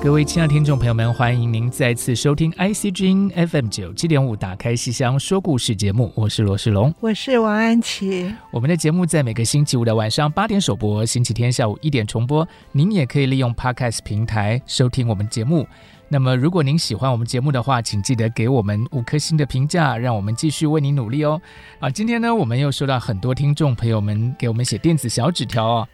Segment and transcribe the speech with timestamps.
[0.00, 8.32] 各位亲爱的听众朋友们，欢迎您再次收听 IC 之音 FM 九七点五《打开西厢说故事》节目，我是罗世龙，我是王安琪。
[8.52, 12.46] 我们的节目在每个星期五的晚上八点首播，星期天下午一点重播。
[12.70, 15.66] 您也可以利用 Podcast 平台收听我们节目。
[16.10, 21.38] 那么，如果您喜欢我们节目的话，请记得给我们五颗星的评价，让我们继续为您努力哦。
[21.80, 25.88] 啊，今天呢，我们又收到很多听众朋友们给我们写电子小纸条哦。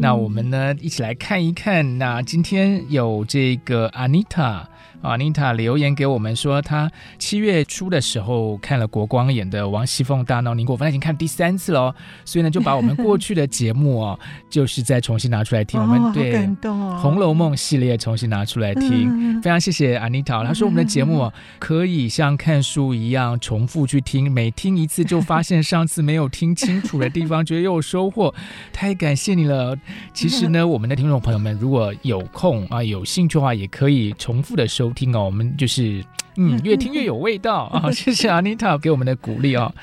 [0.00, 1.98] 那我们呢，一起来看一看。
[1.98, 4.64] 那今天有这个 Anita。
[5.00, 14.18] 啊，妮塔留言给我们说，她七月初的时候看了国光演的《王熙凤大闹宁国府》，她已经看第三次了，所以呢，就把我们过去的节目哦，
[14.50, 15.80] 就是再重新拿出来听。
[15.80, 16.34] 我们对
[16.98, 20.42] 《红楼梦》系列重新拿出来听，非常谢谢安妮塔。
[20.42, 28.34] 她说我们的节目可以像看书一样重复去听，每听一次就发现上次没有听清楚的地方，觉得又有收获，
[28.72, 29.76] 太感谢你了。
[30.12, 34.87] 其实呢， 我们的听众朋友们如果有空啊，有兴趣的话，也可以重复的收。
[34.92, 36.04] 听哦，我们就是。
[36.40, 37.90] 嗯，越听越有味道啊！
[37.90, 39.74] 谢谢 Anita 给我们的鼓励哦。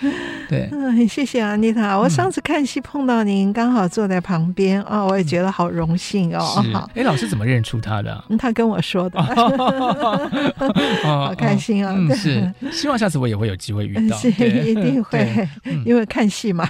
[0.49, 1.97] 对，嗯，谢谢阿妮塔。
[1.97, 6.39] 我上次看戏碰到您，刚好坐在旁边啊，我也觉得好荣幸哦。
[6.73, 8.23] 好，哎，老师怎么认出他的？
[8.39, 9.21] 他跟我说的。
[11.03, 11.95] 好开心啊！
[12.15, 14.17] 是，希望下次我也会有机会遇到。
[14.17, 15.47] 是，一定会，
[15.85, 16.69] 因为看戏嘛。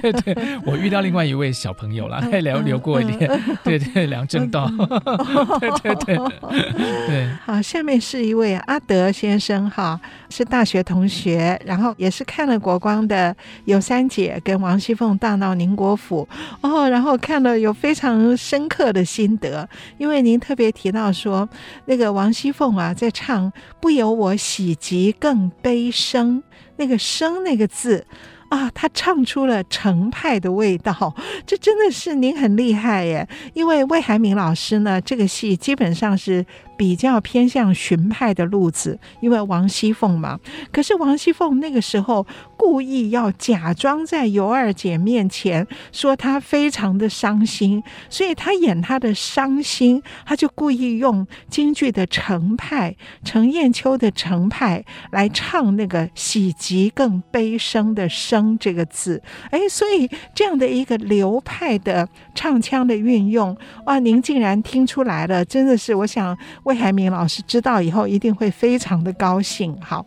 [0.00, 3.28] 对对，我遇到另外一位小朋友了，还聊聊过一点。
[3.62, 4.70] 对对，梁正道。
[5.60, 6.16] 对对对
[7.06, 7.28] 对。
[7.44, 9.10] 好，下面是一位阿德。
[9.10, 10.00] 先生哈
[10.30, 13.34] 是大学同学，然后也是看了国光的
[13.64, 16.28] 《有三姐》跟王熙凤大闹宁国府
[16.60, 19.68] 哦，然后看了有非常深刻的心得，
[19.98, 21.48] 因为您特别提到说
[21.86, 26.42] 那个王熙凤啊在唱“不由我喜极更悲生”，
[26.76, 28.06] 那个“生”那个字。
[28.50, 31.14] 啊，他唱出了程派的味道，
[31.46, 33.24] 这真的是您很厉害耶！
[33.54, 36.44] 因为魏海敏老师呢，这个戏基本上是
[36.80, 40.40] 比较偏向荀派的路子，因为王熙凤嘛。
[40.72, 42.26] 可是王熙凤那个时候
[42.56, 54.82] 故意要假装在尤二姐面前说她非常的伤心，所以她演她的伤心，她就故意用京剧的程派，程砚秋的程派
[55.12, 58.56] 来唱那个喜极更悲生的生。
[58.58, 59.20] 这个字，
[59.50, 66.36] 哎，所以这样的一个流派的唱腔的运用，哇，您竟然听出来了，真的是，我想
[66.70, 69.76] 魏海明老师知道以后一定会非常的高兴。
[69.80, 70.06] 好。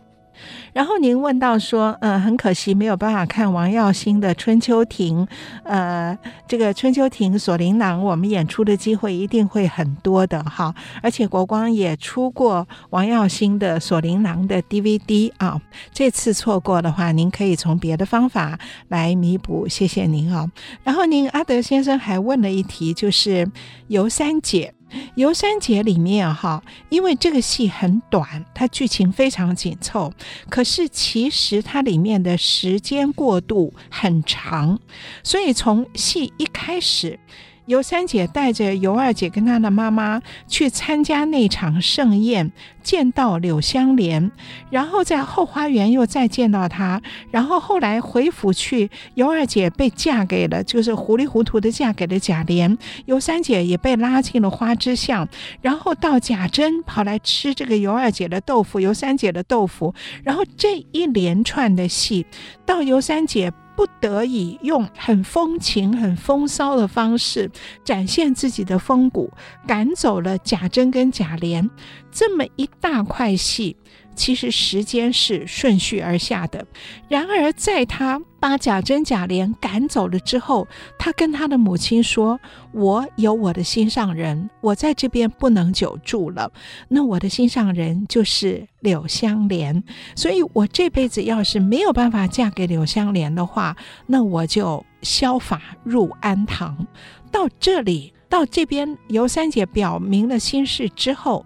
[0.73, 5.25] 然后您问到说，嗯，很可惜没有办法看王耀星的《春秋亭》，
[5.63, 10.73] 呃，这个《春秋亭锁灵囊》，我们演出的机会一定会很多的哈。
[11.03, 15.61] 而且国光也出过王耀星的《锁灵囊》的 DVD 啊，
[15.93, 18.57] 这次错过的话，您可以从别的方法
[18.87, 20.49] 来弥补，谢谢您啊。
[20.83, 23.49] 然后您阿德先生还问了一题，就是
[23.87, 24.73] 尤三姐。
[25.15, 30.13] 游三姐里面哈，因为这个戏很短，它剧情非常紧凑，
[30.49, 34.79] 可是其实它里面的时间过渡很长，
[35.23, 37.19] 所以从戏一开始。
[37.65, 42.51] 尤三姐带着尤二姐跟她的妈妈去参加那场盛宴，
[42.81, 44.31] 见到柳湘莲，
[44.69, 47.01] 然后在后花园又再见到她，
[47.31, 55.27] 然后后来回府去，尤二姐被嫁给了，就是糊里糊涂的嫁给了贾琏，尤三姐也被拉进了花之巷，
[55.61, 59.93] 然后到贾珍跑来吃这个尤二姐的豆腐，尤三姐的豆腐，
[60.23, 62.25] 然后这一连串的戏，
[62.65, 63.51] 到尤三姐。
[63.75, 67.49] 不得已用很风情、很风骚的方式
[67.83, 69.31] 展现自己的风骨，
[69.67, 71.69] 赶走了贾珍跟贾琏，
[72.11, 73.75] 这么一大块戏，
[74.15, 76.65] 其实时间是顺序而下的。
[77.07, 80.67] 然而，在他把贾珍、贾琏赶走了之后，
[80.97, 82.39] 他跟他的母亲说
[82.73, 86.51] ：“我有我的心上人，我在这边不能久住了。
[86.89, 89.83] 那我的心上人就是柳湘莲，
[90.15, 93.75] 所以我这辈子要是没有办法嫁给柳湘莲的话，
[94.07, 96.87] 那我就削发入安堂。”
[97.31, 101.45] 到这里，到这边，尤三姐表明了心事之后，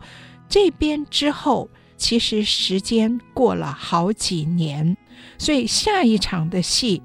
[0.49, 1.69] 这边之后。
[1.97, 4.95] 其实时间过了好几年，
[5.37, 7.01] 所以下一场的戏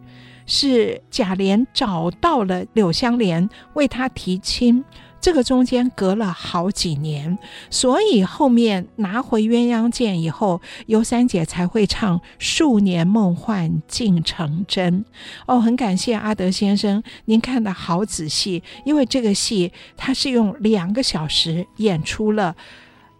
[0.46, 4.84] 是贾琏找到了柳湘莲为他提亲。
[5.20, 7.38] 这个中间隔了好几年，
[7.70, 15.04] 所以后面拿回鸳鸯剑以后，尤三姐才会唱“数年梦幻竟成真”。
[15.46, 22.56] 哦，很感谢阿德先生，您看得好仔细，因为这个戏它是用两个小时演出了。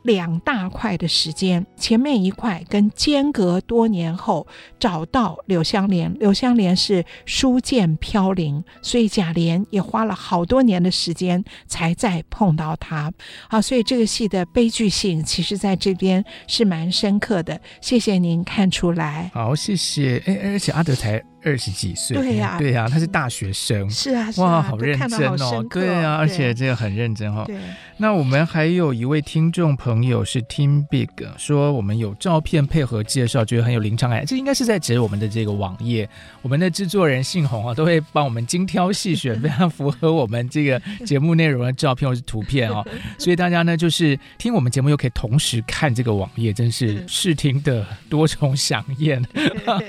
[0.03, 4.47] 两大块的时间，前面一块跟间隔多年后
[4.79, 13.13] 找到柳湘莲，柳湘莲是书剑飘零，所以贾琏也花了好多年的时间才再碰到他。
[13.49, 17.61] 好，所以这个戏的悲剧性，其实在这边是蛮深刻的。
[17.81, 19.31] 谢谢您看出来。
[19.33, 20.23] 好，谢谢。
[20.27, 21.32] 哎，而且阿德才。
[21.45, 27.51] 二十几岁，对呀、啊，对呀、啊，他是大学生，是啊，哇，好认真哦，对啊，而且这个很认真哈、哦。
[27.97, 34.25] 那我们还有一位听众朋友是 Team Big 说，我们有照片配合介绍，觉得很有临场感。
[34.25, 36.09] 这应该是在指我们的这个网页，
[36.43, 42.87] 我们的制作人姓洪啊，都会帮我们精挑细选， 非常符合我们这个节目内容的照片或是图片哦。
[43.19, 49.21] 所以大家呢，就是听我们节目又可以同时看这个网页，真是视听的多重饗宴。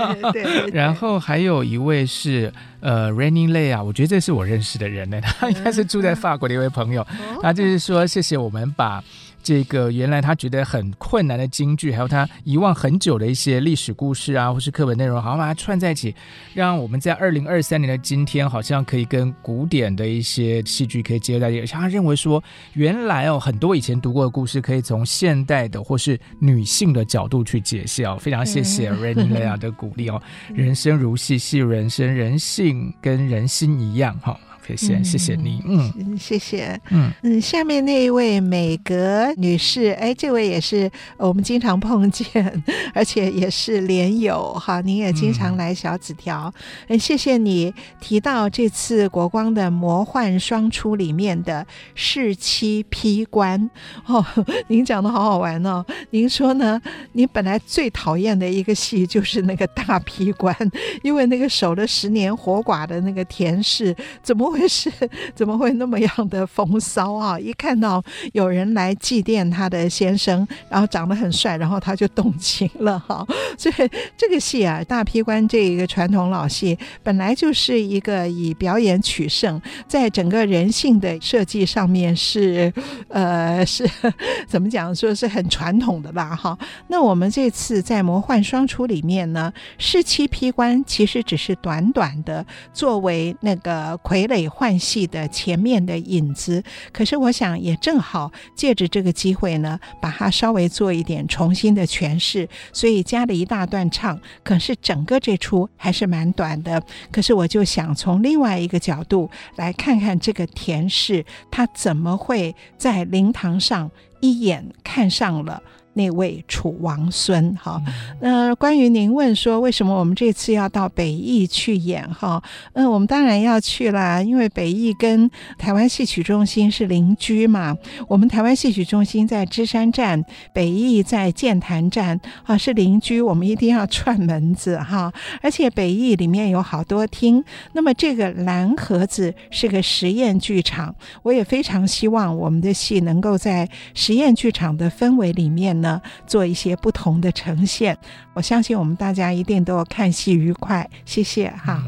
[0.74, 1.43] 然后还。
[1.44, 7.06] 还有一位是呃 Raining Lay 啊，我觉得这是我认识的人呢，他应该是住在法国的一位朋友，
[7.42, 9.04] 他就是说谢谢我们把。
[9.44, 16.16] 这个原来他觉得很困难的京剧，还有他遗忘很久的一些历史故事啊，或是课本内容，好像把它串在一起，
[16.54, 21.66] 让我们在二零二三年的今天，好像可以跟古典的一些戏剧可以结合在一起。
[21.66, 22.42] 像他认为说，
[22.74, 28.18] 原来哦，很多以前读过的故事，可以从现代的或是女性的角度去解析哦。
[28.20, 30.22] 非常谢谢 Lea 的鼓励哦。
[30.54, 34.40] 人生如戏，戏如人生，人性跟人心一样哈。
[34.66, 37.12] 谢谢，谢谢你，嗯，谢谢，嗯。
[37.24, 42.64] 嗯，下面那一位美格女士，哎，这位也是我们经常碰见，
[42.94, 46.54] 而且也是连友哈，您也经常来小纸条，
[46.88, 53.70] 嗯，谢谢你提到这次国光的魔幻双出里面的侍妻批官
[54.06, 54.26] 哦，
[54.70, 56.82] 您讲的好好玩哦，您说呢？
[57.12, 60.56] 您本来最讨厌的一个戏就是那个大批官，
[61.02, 64.53] 因为那个守了十年活寡的那个田氏怎么？
[64.54, 64.92] 会是
[65.34, 67.40] 怎么会那么样的风骚啊？
[67.40, 68.02] 一看到
[68.34, 73.26] 有人来祭奠他的先生，然后长得很帅，然后他就动情了哈。
[73.58, 82.72] 所以这个戏啊，大劈棺这一个传统老戏，本来就是一个以表演取胜，在整个人性的设计上面是
[83.10, 83.90] 呃是
[84.48, 86.56] 怎么讲，说是很传统的吧哈。
[86.90, 94.43] 那我们这次在魔幻双出里面呢，侍妻劈棺其实只是短短的作为那个傀儡。
[94.48, 104.20] 换戏的前面的影子，可是我想也正好借着这个机会呢，把它稍微做一点重新的诠释，所以加了一大段唱。
[104.44, 106.82] 可是整个这出还是蛮短的。
[107.12, 115.62] 可是我就想从另外一个角度来看看这个田氏，他怎么会在灵堂上一眼看上了。
[115.96, 117.80] 那位楚王孙哈，
[118.20, 122.42] 那、呃、关于您问说为什么我们这次要到北艺去演哈，
[122.74, 127.78] 嗯，我们当然要去啦，因为北艺跟台湾戏曲中心是邻居嘛。
[128.08, 135.14] 我们台湾戏曲中心在芝山站，北艺在剑潭站啊，是邻居，我们一定要串门子哈。
[135.44, 145.83] 而且北艺里面有好多厅，那么这个蓝盒子是个实验剧场，我也非常希望我们的戏能够在实验剧场的氛围里面。
[145.84, 147.96] 呢，做一些不同的呈现，
[148.34, 151.84] 我相信我们大家一定都看戏愉快，谢谢哈。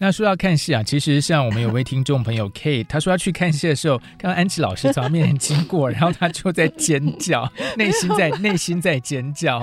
[0.00, 9.60] 那说到看戏啊，其实像我们有位听众朋友 Kate，他说要去看戏的时候，看到安琪老师从他面前经过，然后他就在尖叫， 内心在内心在尖叫。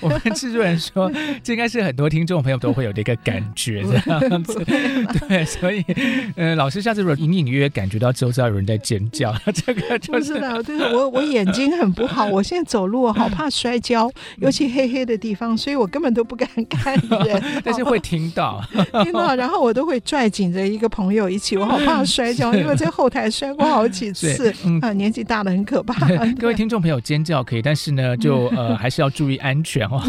[0.00, 1.08] 我们制作人说，
[1.40, 4.60] 这应该是很多听众朋友都会有的一个感觉这样子。
[5.28, 5.84] 对，所以，
[6.34, 18.60] 嗯、呃，老师下次如果隐隐约约感觉到周遭有人在尖叫， 这个就是，的，就是，我我眼睛很不好，我现在走路好怕摔跤，尤其黑黑的地方，所以我根本都不敢看人， 但是会听到，
[19.04, 19.75] 听到，然后我。
[19.76, 24.50] 都会拽紧着一个朋友一起，我好怕摔跤，因为在后台摔过好几次。
[24.64, 26.08] 嗯、啊，年纪大了很可怕。
[26.40, 30.00] 各位听众朋友尖叫可以，但是呢，就 呃还是要注意安全哦。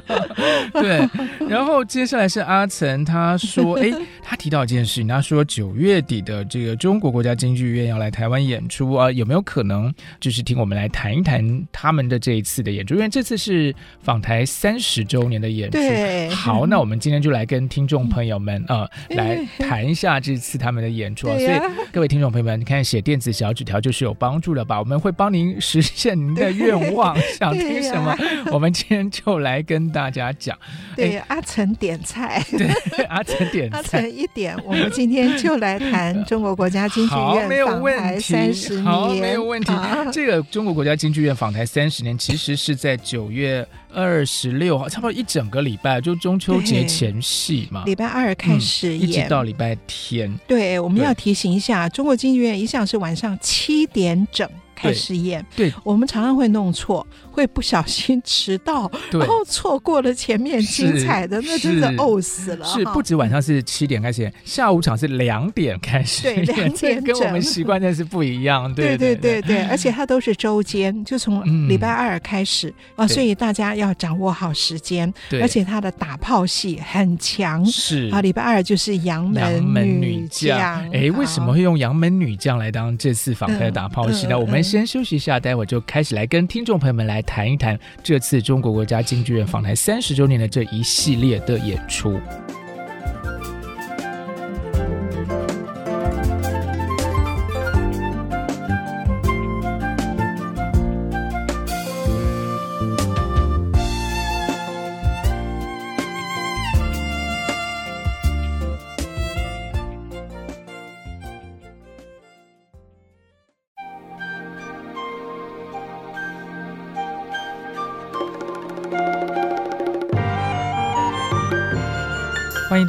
[0.78, 1.08] 对，
[1.48, 3.90] 然后接下来是阿岑，他说，哎，
[4.22, 9.90] 他提到一件事情，他说九月底的这个中国国家京剧院要来台湾演出啊，有没有可能
[10.20, 12.92] 就是听我们来谈一谈他们的这一次的演出？
[12.92, 15.78] 因为这次是访台三十周年的演出。
[15.78, 21.26] 对，好，那我们今天就来跟听众朋友们啊、呃、来谈一下这次他们的演出。
[21.26, 21.60] 所以
[21.92, 24.78] 各位听众朋友们，你看写电子小纸条就是有帮助的吧？
[24.78, 28.16] 我们会帮您实现您的愿望， 想听什么，
[28.52, 30.56] 我们今天就来跟大家讲。
[30.94, 38.84] 对，阿成点菜， 对，阿成点 菜，阿成一点，我们今天就来谈中国国家京剧院访台三十年。
[38.84, 39.72] 好，没有问题。
[40.12, 47.82] 这个中国国家京剧院访台三十年，其实是在九月二十六号，差不多一整个礼拜，就中秋节前夕嘛。
[47.86, 50.30] 礼拜二开始演，嗯、一直到礼拜天。
[50.46, 55.42] 对，我们要提醒一下，中国京剧院一向是晚上七点整开始演。
[55.56, 57.06] 对我们常常会弄错。
[57.36, 62.64] 会不小心迟到， 然后错过了前面精彩的，那真的呕死了。
[62.64, 66.22] 是不止晚上是七点开始，下午场是两点开始。
[66.22, 68.56] 对，两点 跟我们习惯的是不一样。
[68.74, 75.12] 对对对对，而且它都是周间，就从礼拜二开始啊，所以大家要掌握好时间。
[75.28, 77.62] 对，而且它的打炮戏很强。
[77.66, 80.58] 是啊，礼拜二就是杨门女将。
[80.90, 84.38] 哎，为什么会用杨门女将来当这次访客的打炮戏呢？
[84.38, 87.22] 我们先休息一下，待会儿就开始来跟听众朋友们来。
[87.26, 92.18] 谈一谈这次中国国家京剧院访台三十周年的这一系列的演出。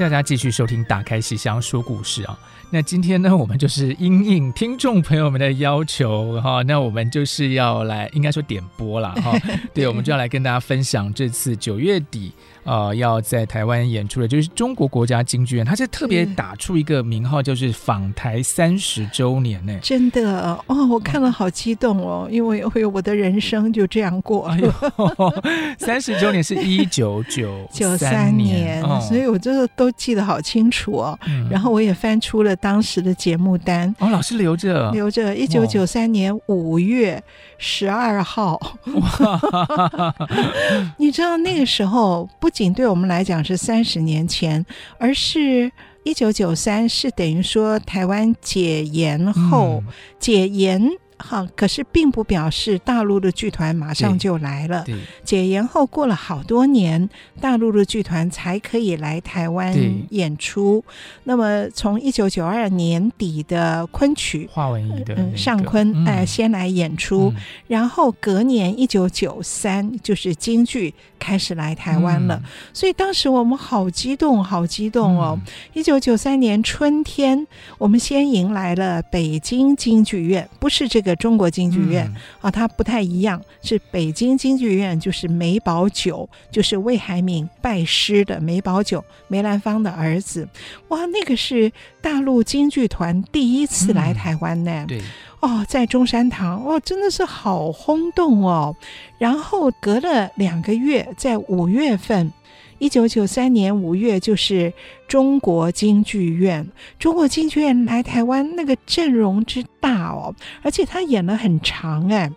[0.10, 2.40] 大家继续收听《打开戏箱说故事》啊。
[2.70, 9.38] 那今天呢，我们就是因应听众朋友们的要求哈，那我们就是要来，应该说点播了哈。
[9.74, 12.34] 对，我们就要来跟大家分享这次九月底
[12.66, 19.78] 呃要在台湾演出的，就是中国国家京剧院，它是特别打出一个名号，就是访台三十周年呢。
[19.82, 24.46] 真的哦，我看了好激动哦，因为哎呦，我的人生就这样过。
[24.48, 24.74] 哎呦，
[25.80, 31.20] 三十周年是一九九九三年，所以我这个都记得好清楚哦。
[31.50, 32.56] 然后我也翻出了。
[32.56, 35.36] 当时的节目单哦，老师留着留着。
[35.36, 37.22] 一九九三年五月
[37.58, 38.60] 十二号，
[38.94, 40.16] 哇
[40.98, 44.66] 你知道那个时候不仅对我们来讲是三十年前，
[44.98, 45.72] 而是
[46.04, 50.90] 一九九三是等于说台湾解严后、嗯、解严。
[51.20, 54.86] 好，可是并不表示大陆的剧团马上就来了。
[55.24, 57.10] 解严后过了好多年，
[57.42, 59.76] 大陆的剧团才可以来台湾
[60.12, 60.86] 演出。
[61.24, 72.36] 那么从一九九二年底的昆曲，华文艺的、那个嗯、尚昆哎、嗯呃、先来演出，嗯、然后隔年一九九三就是京剧开始来台湾了。
[72.36, 75.40] 嗯、所以当时我们好激动，好激动哦！
[75.74, 77.48] 一九九三年春天，
[77.80, 81.07] 我们先迎来了北京京剧院，不是这个。
[81.16, 90.48] 中国京剧院、嗯、啊，它不太一样，是北京京剧院，就是梅葆玖，就是魏海敏拜师的梅葆玖，梅兰芳的儿子。
[90.90, 91.72] 哇，那个是
[92.02, 94.72] 大陆京剧团第一次来台湾呢。
[94.72, 95.02] 嗯、对，
[95.42, 98.76] 哦，在中山堂，哦，真的是好轰动哦。
[99.18, 102.32] 然后隔了两个月，在五月份。
[102.80, 104.72] 一九九三年五月，就是
[105.08, 106.68] 中国京剧院。
[107.00, 112.32] 中国京剧院来台湾，那个阵容之大哦，而且他演了很长哎。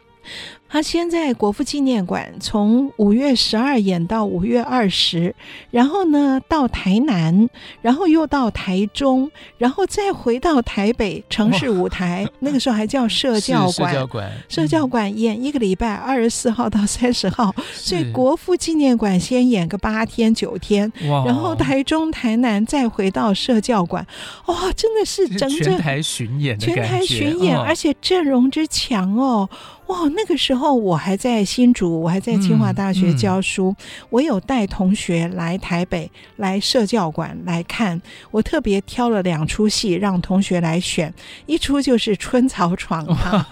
[0.73, 5.35] 他先在国父纪念馆从五月十二演到五月二十，
[5.73, 7.49] 然后呢到台南，
[7.83, 13.93] 然后又到台中，然后再回到台北城市舞台，那个时候还叫社教馆。
[13.93, 21.25] 社教馆，社教馆演一个礼拜，二十四号到三十号，所以国父纪念馆先演个八天九天，哇。
[21.27, 24.07] 然后台中、台南再回到社教馆，
[24.47, 29.49] 哇，真的是整整全台巡演，全台巡演，哦、而且阵容之强哦，
[29.91, 30.71] 哇，那个时候。
[30.81, 33.77] 我还在新竹，我还在清华大学教书，嗯。
[33.81, 41.13] 嗯、我有带同学来台北来社教馆来看，我特别挑了两出戏让同学来选，
[41.47, 43.45] 一出就是《春草闯堂》，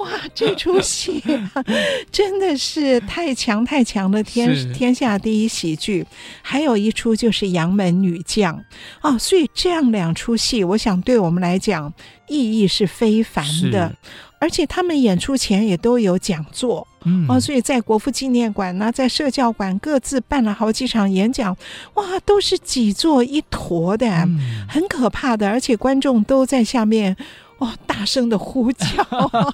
[0.02, 1.62] 哇，这出戏、啊、
[2.10, 6.06] 真的是太强太强的，天天下第一喜剧，
[6.42, 8.56] 还有一出就是《杨门女将》
[9.02, 11.92] 哦，所以这样两出戏，我想对我们来讲
[12.28, 13.94] 意义是非凡的。
[14.40, 21.56] 而且他们演出前也都有讲座，嗯，哦，所以在国父纪念馆呢，在社教馆各自办了好几场演讲，
[21.94, 27.16] 哇，都是挤作一坨的，嗯、很可怕的，而且观众都在下面。
[27.58, 28.86] 哦，大声的呼叫，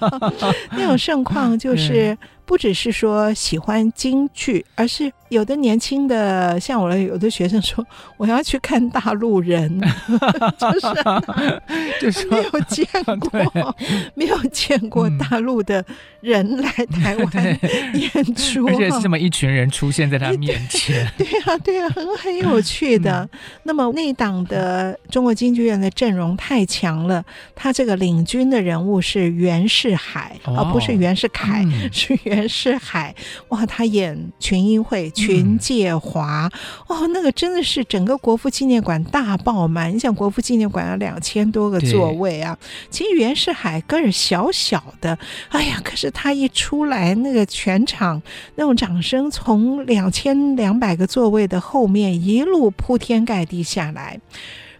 [0.71, 2.17] 那种盛况就是
[2.47, 7.85] 不只是说喜欢京剧，而是有的年轻的，像我的有的学生说，
[8.15, 9.69] 我要去看大陆人，
[10.57, 10.87] 就是
[12.01, 12.87] 就是没有见
[13.19, 13.75] 过，
[14.15, 15.83] 没有见过大陆的
[16.21, 17.59] 人来台湾
[17.93, 23.29] 演出，而且是这么一群人出现在他面前，对呀对呀，很很有趣的。
[23.63, 27.21] 那么那档的中国京剧院的阵容太强了，
[27.53, 27.97] 他这个。
[27.97, 33.15] 领军的人物是袁世海，而、哦哦、不是袁世凯，嗯、是袁世海。
[33.47, 36.51] 哇，他演群英会、群介华，
[36.89, 39.95] 嗯、哦，那个真的是整个国父纪念馆大爆满。
[39.95, 42.57] 你想，国父纪念馆有两千多个座位啊，
[42.89, 45.17] 其实袁世海个儿小小的，
[45.47, 48.21] 哎呀，可是他一出来，那个全场
[48.55, 54.19] 那种掌声从两千两百个座位的后面一路铺天盖地下来。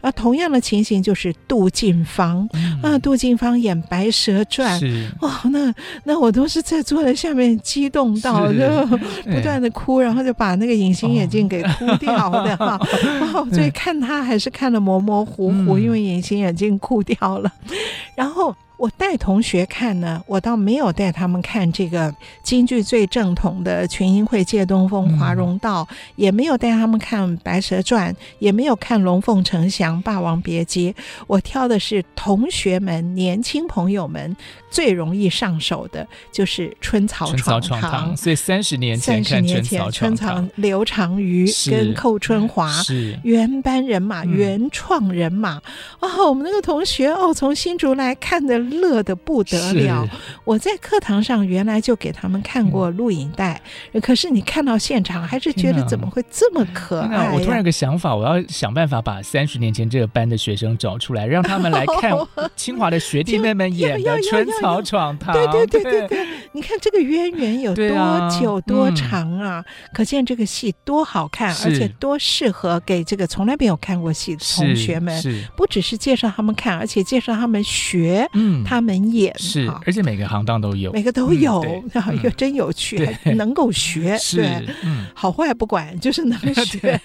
[0.02, 4.80] 啊，同样的情形就是杜近芳、嗯、啊，杜近芳演《白蛇传》
[5.22, 5.74] 哇哦，那
[6.04, 8.98] 那我都是在坐在下面激动到是就
[9.32, 12.80] 不断的哭，哎、然后就把那个隐形眼镜给哭掉的哈，
[13.34, 17.52] 哦，所以看他还是看的模模糊糊，嗯、因为隐形眼镜哭掉了，
[18.16, 18.56] 然后。
[18.78, 30.94] 我带同学看呢，我倒没有带他们看这个京剧最正统的群英会、借东风、华容道，嗯、也没有带他们看《白蛇传》，也没有看《龙凤呈祥》《霸王别姬》。
[31.26, 34.38] 我挑的是同学们、年轻朋友们
[34.70, 38.14] 最容易上手的，就是《春草闯堂》。
[38.16, 45.60] 所以三十年前看《春草闯堂》，刘长瑜跟寇春华是原班人马、嗯、原创人马。
[46.00, 48.67] 哦，我们那个同学哦，从新竹来看的。
[48.70, 50.08] 乐得不得了！
[50.44, 53.62] 我在课堂上原来就给他们看过录影带，
[53.94, 57.32] 嗯、可是你看到现场还是觉得怎么会这么可爱、啊？
[57.34, 62.14] 我突然有个想法，我要想办法把三十年前这个班的学生找出来，让他们来看
[62.56, 65.36] 清华的学弟妹们 演的《春草闯堂》。
[65.52, 69.64] 对对对对对，你看这个渊源有多久多长啊？
[69.94, 75.18] 可见这个戏多好看，而且多适合给这个从来没有看过戏的同学们。
[75.56, 78.28] 不只是介绍他们看，而且介绍他们学。
[78.34, 78.57] 嗯。
[78.64, 84.68] 他们演是，而且每个行当都有，每个都有，然后又真有趣，还能够学，对，
[85.14, 87.00] 好坏不管，就是能 学。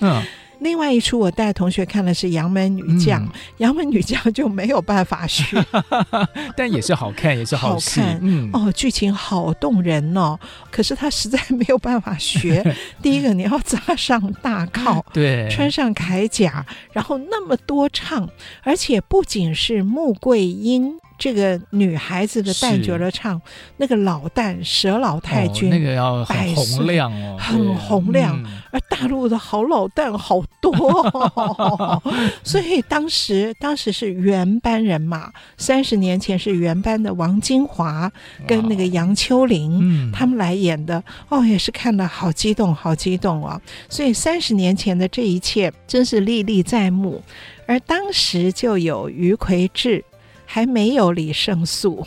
[0.00, 0.22] 嗯。
[0.60, 3.22] 另外一出我带同学看的是《杨门女将》，
[3.58, 5.44] 《杨门女将》就没有办法学，
[6.56, 8.18] 但也是好看，也是好看。
[8.22, 10.38] 嗯，哦，剧情好动人哦，
[10.70, 12.64] 可是他实在没有办法学。
[13.02, 18.28] 第一个，你要扎上大靠， 对，穿上铠甲，然后那么多唱，
[18.62, 20.92] 而且不仅是穆桂英。
[21.20, 23.38] 这个女孩子的旦角的唱，
[23.76, 28.42] 那个老旦佘老太君，哦，那个要很洪亮哦，很洪亮。
[28.42, 30.72] 嗯、而大陆的好老旦好多，
[31.12, 32.02] 哦，
[32.42, 35.30] 所以当时当时是原班人马。
[35.58, 38.10] 三十年前是原班的王金华
[38.46, 41.04] 跟那个杨秋玲，嗯、他们来演的。
[41.28, 43.60] 哦，也是看了好激动，好激动啊，哦！
[43.90, 47.22] 所以三十年前的这一切真是历历在目。
[47.66, 50.02] 而当时就有余魁志。
[50.52, 52.04] 还没有李胜素，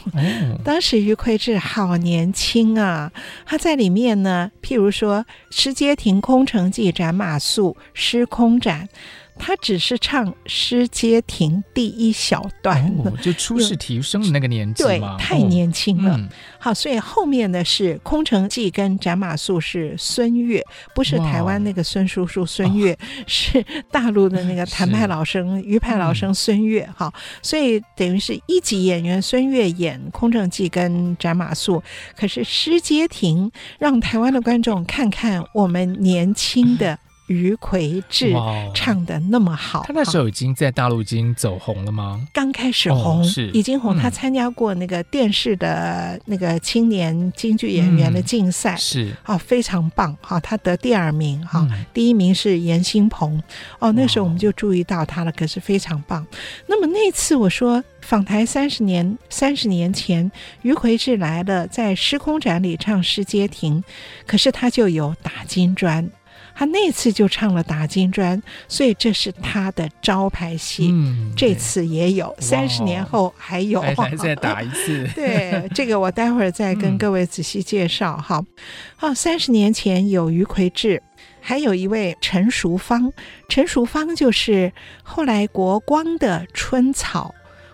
[0.65, 3.10] 当时于魁智好年轻啊！
[3.45, 8.89] 他在里面呢，譬如说失街亭空城计斩马谡失空斩。
[9.38, 16.13] 他只是唱《诗街亭》第一小段，哦，就初试啼声的那个年纪嘛，对，太年轻了。
[16.13, 20.63] 哦嗯、好，所以后面的是《空城计》跟《斩马谡》是孙悦，
[20.96, 26.88] 不是台湾那个孙叔叔孙悦，哦、是大陆的那个谭派老生、余派老生孙越。
[26.96, 31.80] 好，所以等于是一级演员孙悦演《空城计》跟《斩马谡》，
[32.15, 36.98] 可是《诗街亭》让台湾的观众看看我们年轻的。
[37.34, 38.34] 于魁智
[38.74, 39.84] 唱的那么好。
[39.88, 42.26] 他那时候已经在大陆已经走红了吗？
[42.32, 43.98] 刚开始红，哦、是已经红。
[43.98, 50.39] 他参加过那个电视的那个青年京剧演员的竞赛，嗯、是哦，非常棒哈。
[50.39, 53.41] 他得第二名哈，嗯、第一名是严新鹏。
[53.80, 56.26] 哦，那时候我们就注意到他了，可是非常棒。
[56.67, 63.82] 那么那次我说访台三十年，三十年前于魁智来了，在时空展里唱《世街亭》，
[64.28, 66.10] 可是他就有打金砖。
[66.56, 70.89] 他那次就唱了打金砖，所以这是他的招牌戏。
[70.92, 75.08] 嗯，这次也有，三十年后还有，还再打一次。
[75.16, 78.18] 对，这个我待会儿再跟各位仔细介绍。
[78.18, 78.48] 好、嗯，
[78.96, 81.02] 好，三十年前有于魁智，
[81.42, 83.12] 还有一位陈淑芳。
[83.50, 84.72] 陈淑芳就是
[85.04, 87.34] 后来国光的春草。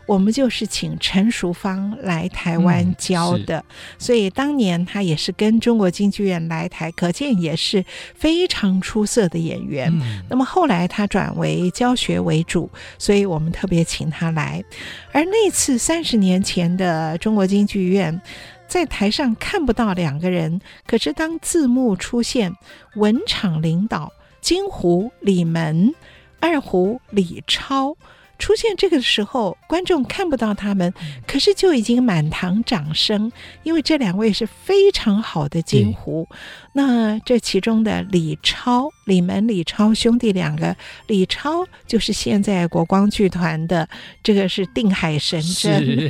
[0.09, 3.63] 我们就是请陈淑芳来台湾教的，嗯、
[3.99, 9.87] 所以当年他也是跟中国京剧院来台，可见也是非常出色的演员。
[10.01, 12.67] 嗯、那么后来他转为教学为主，
[12.97, 14.63] 所以我们特别请他来。
[15.11, 18.19] 而那次三十年前的中国京剧院，
[18.67, 22.51] 在台上看不到两个人，可是当字幕出现，
[22.95, 25.93] 文场领导金胡李门，
[26.39, 27.95] 二胡李超。
[28.39, 30.91] 出现这个时候，观众看不到他们，
[31.27, 33.29] 可是就已经满堂掌声，
[33.63, 36.25] 因为这两位是非常好的金胡。
[36.31, 36.37] 嗯、
[36.73, 40.73] 那这其中的李超、李门、李超兄弟两个，
[41.07, 43.87] 李超就是现在国光剧团的，
[44.23, 46.09] 这个是定海神针。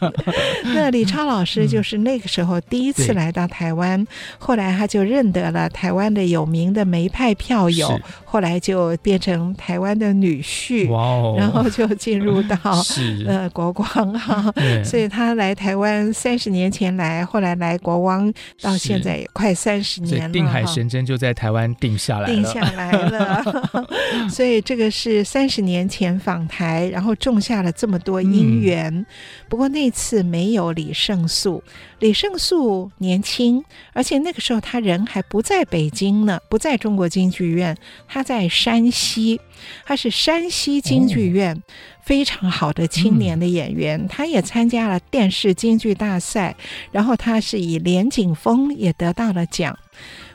[0.64, 4.06] 那李超老师就是那个时候第一次来到台湾，嗯、
[4.38, 10.88] 后来他就认得了台湾的有名的梅派票友，后来就变成台湾的女婿。
[10.88, 11.34] 哇哦！
[11.36, 12.56] 然后 就进入到
[13.26, 13.86] 呃国光
[14.18, 20.32] 哈，对 所以他来台湾三十年前来，后来来国光，到现在也快三十年了。
[20.32, 23.42] 定海神针就在台湾定下来了，定下来了。
[24.28, 28.92] 所以这个是三十年前访台，然后种下了这么多因缘。
[28.92, 29.06] 嗯、
[29.48, 31.62] 不过那次没有李胜素，
[32.00, 37.76] 李胜素年轻，而且那个时候他人还不在北京呢，不在中国京剧院，
[38.08, 39.40] 他在山西。
[39.84, 41.62] 他是山西京剧院
[42.02, 46.56] 非常好的青年的演员，他也参加了电视京剧大赛，
[46.90, 49.78] 然后他是以连景峰也得到了奖。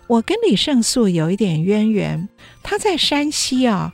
[0.06, 2.30] 我跟李胜素有一点渊源，
[2.62, 3.92] 他在山西啊，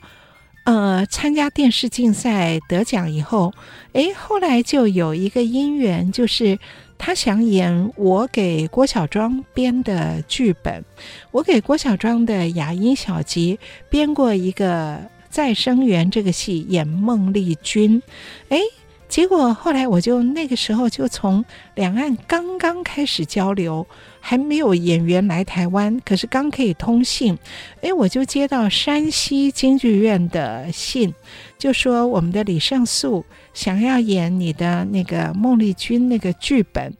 [0.65, 3.53] 呃，参加电视竞赛得奖以后，
[3.93, 6.59] 诶，后来就有一个因缘，就是
[7.03, 10.85] 他想演我给郭小庄编的剧本，
[11.31, 13.57] 我给郭小庄的雅音小集
[13.89, 14.99] 编过一个。
[15.31, 18.03] 再生缘这个戏演孟丽君，
[18.49, 18.59] 哎，
[19.07, 23.87] 结果后来我就那个时候就从两岸刚刚开始交流，
[24.19, 27.37] 还没有演员来台湾，可是刚可以通信，
[27.81, 31.13] 哎，我就接到山西京剧院的信，
[31.57, 36.93] 就说我们的李胜素想要演你的那个孟丽君那个剧本，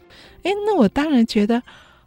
[0.44, 1.62] 哎，那我当然觉得。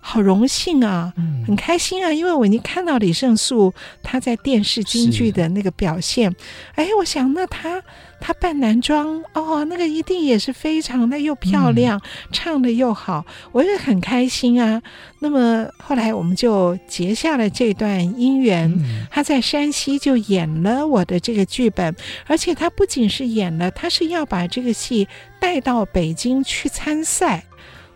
[0.07, 1.15] 好荣幸啊，
[1.47, 6.37] 很开心啊，因为我已经看到李胜素他在电视京剧的那个表现，是
[6.75, 7.83] 哎，我想那他
[8.21, 14.83] 他扮男装哦，那个一定也是非常的又漂亮，嗯、唱的又好，我也很开心啊。
[15.21, 21.95] 那么后来我们就结下了这段姻缘，嗯、他在山西就演了我的这个剧本，
[22.27, 27.45] 而且他不仅是演了，他是要把这个戏带到北京去参赛。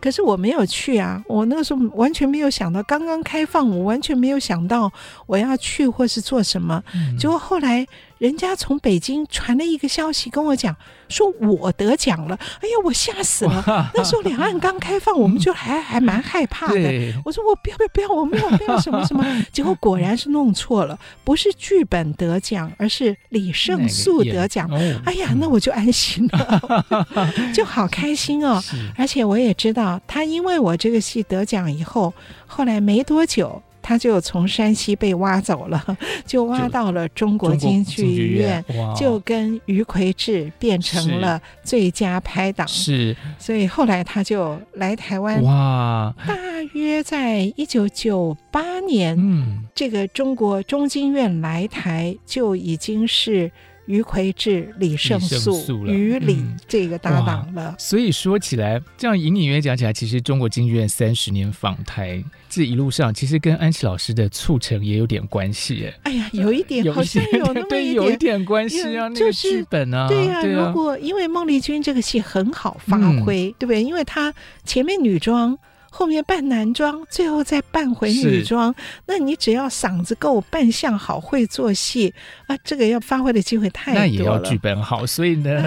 [0.00, 4.92] 可是我没有去啊，我那个时候完全没有想到，刚刚开放，我完全没有想到
[5.26, 6.80] 我要去或是做什么。
[6.94, 7.84] 嗯、结果后来
[8.18, 10.74] 人家从北京传了一个消息跟我讲，
[11.08, 12.38] 说我得奖了。
[12.60, 13.90] 哎呀，我吓死了！
[13.94, 17.14] 那时候两岸刚开放，我们就还还蛮害怕的。
[17.24, 19.24] 我说我不要不要不要，我没有不要什么什么。
[19.52, 24.68] 结果果然是弄错了，不是剧本得奖，而是李胜素得奖。
[25.04, 26.84] 哎呀，那我就安心了，
[27.54, 28.62] 就好开心哦。
[28.96, 30.00] 而且我也知道。
[30.06, 32.12] 他因为我这个戏得奖以后，
[32.46, 35.82] 后来没多久，他就从山西被挖走了，
[36.26, 38.04] 就挖到了中国京剧
[38.36, 38.62] 院，
[38.94, 42.68] 就跟于奎智变成了最佳拍档。
[42.68, 45.42] 是，所以后来他就来台湾。
[45.42, 46.34] 哇，大
[46.74, 53.50] 约在一九九八年，嗯，这个中国中京院来台就已经是。
[53.88, 65.92] 于魁智、李胜素、于李这个搭档了，所以说起来，这样隐隐约约讲起来，其实中国京剧院三十年访台，这一路上其实跟安琪老师的促成也有点关系。
[66.02, 69.08] 哎呀，有一点，好像 有那么一点，对，有一点关系啊。
[69.08, 70.42] 那个剧本啊，对呀。
[70.42, 73.82] 如果因为孟丽君这个戏很好发挥，对不对？
[73.82, 74.32] 因为她
[74.64, 75.58] 前面女装。
[75.98, 78.72] 后面扮男装，最后再扮回女装。
[79.06, 82.14] 那你只要嗓子够，扮相好，会做戏
[82.46, 84.06] 啊，这个要发挥的机会太多了。
[84.06, 85.60] 那也要剧本好，所以呢，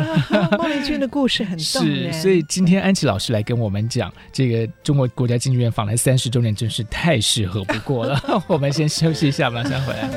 [0.58, 2.14] 孟丽君的故事很动人。
[2.14, 8.18] 是，所以今天安琪老师来跟我们讲这个中国国家京剧院访谈三十周年，真是太适合不过了。
[8.48, 10.10] 我们先休息一下，马上回来。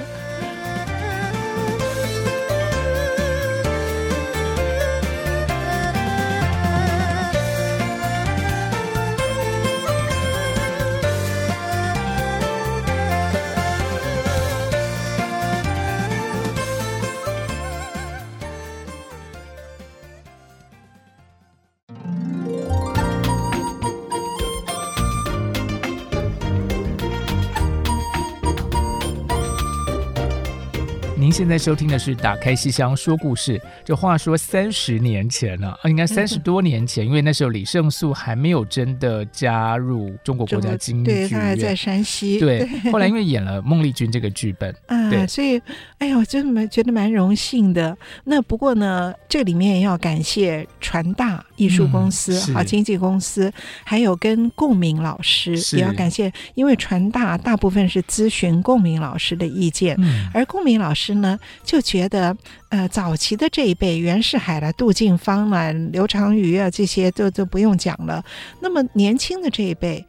[31.37, 33.59] 现在收听的是《打开西厢说故事》。
[33.85, 42.39] 这话说三十年前了，啊，应该三十多年前，嗯，因为那时候李胜素还没有真的加入中国国家京剧院，对，他还在山西。
[42.39, 45.61] 对，对后来因为演了孟丽君这个剧本，啊，对，所以
[45.99, 47.99] 哎呀，我真的蛮觉得蛮荣幸的。
[48.23, 53.51] 那不过呢，这里面要感谢传大艺术公司、嗯、啊，经纪公司，
[53.83, 61.15] 还有跟共鸣老师也要感谢，因为传大大部分是咨询共鸣老师的意见，嗯、而共鸣老师。
[61.15, 62.37] 呢，就觉得
[62.71, 68.25] 呃，早期的这一辈袁世海了、杜近芳了、刘长瑜啊，这些都都不用讲了。
[68.61, 70.05] 那么年轻的这一辈，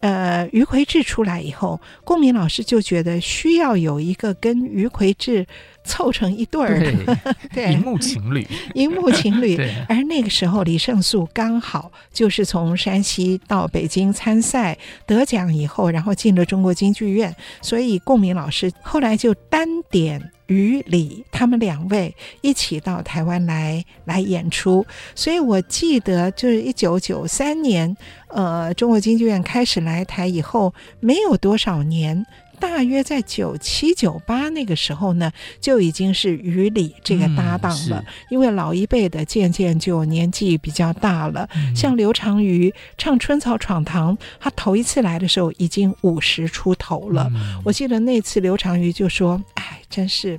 [0.00, 5.46] 呃，于魁智出来以后，共鸣老师就觉得需要有一个跟于魁智
[5.84, 9.56] 凑成一对儿的，对， 荧幕情侣， 荧幕情侣。
[9.88, 20.30] 而那个时候，李胜素刚好就是从山西到北京参赛得奖以后，然后进了中国京剧院，所以贡明老师后来就单点。
[20.50, 32.26] 于李他们两位一起到台湾来来演出，所以我记得就是一九九三年，呃，中国京剧院开始来台以后，没有多少年。
[32.60, 38.04] 大约在九七九八那个时候呢，就已经是于李这个搭档了。
[38.06, 47.28] 嗯、因为老一辈的渐渐就年纪比较大了，嗯、像刘长瑜唱《春草闯堂》，他头一次来的时候已经五十出头了。
[47.34, 50.38] 嗯、我记得那次刘长瑜就说：“哎，真是。”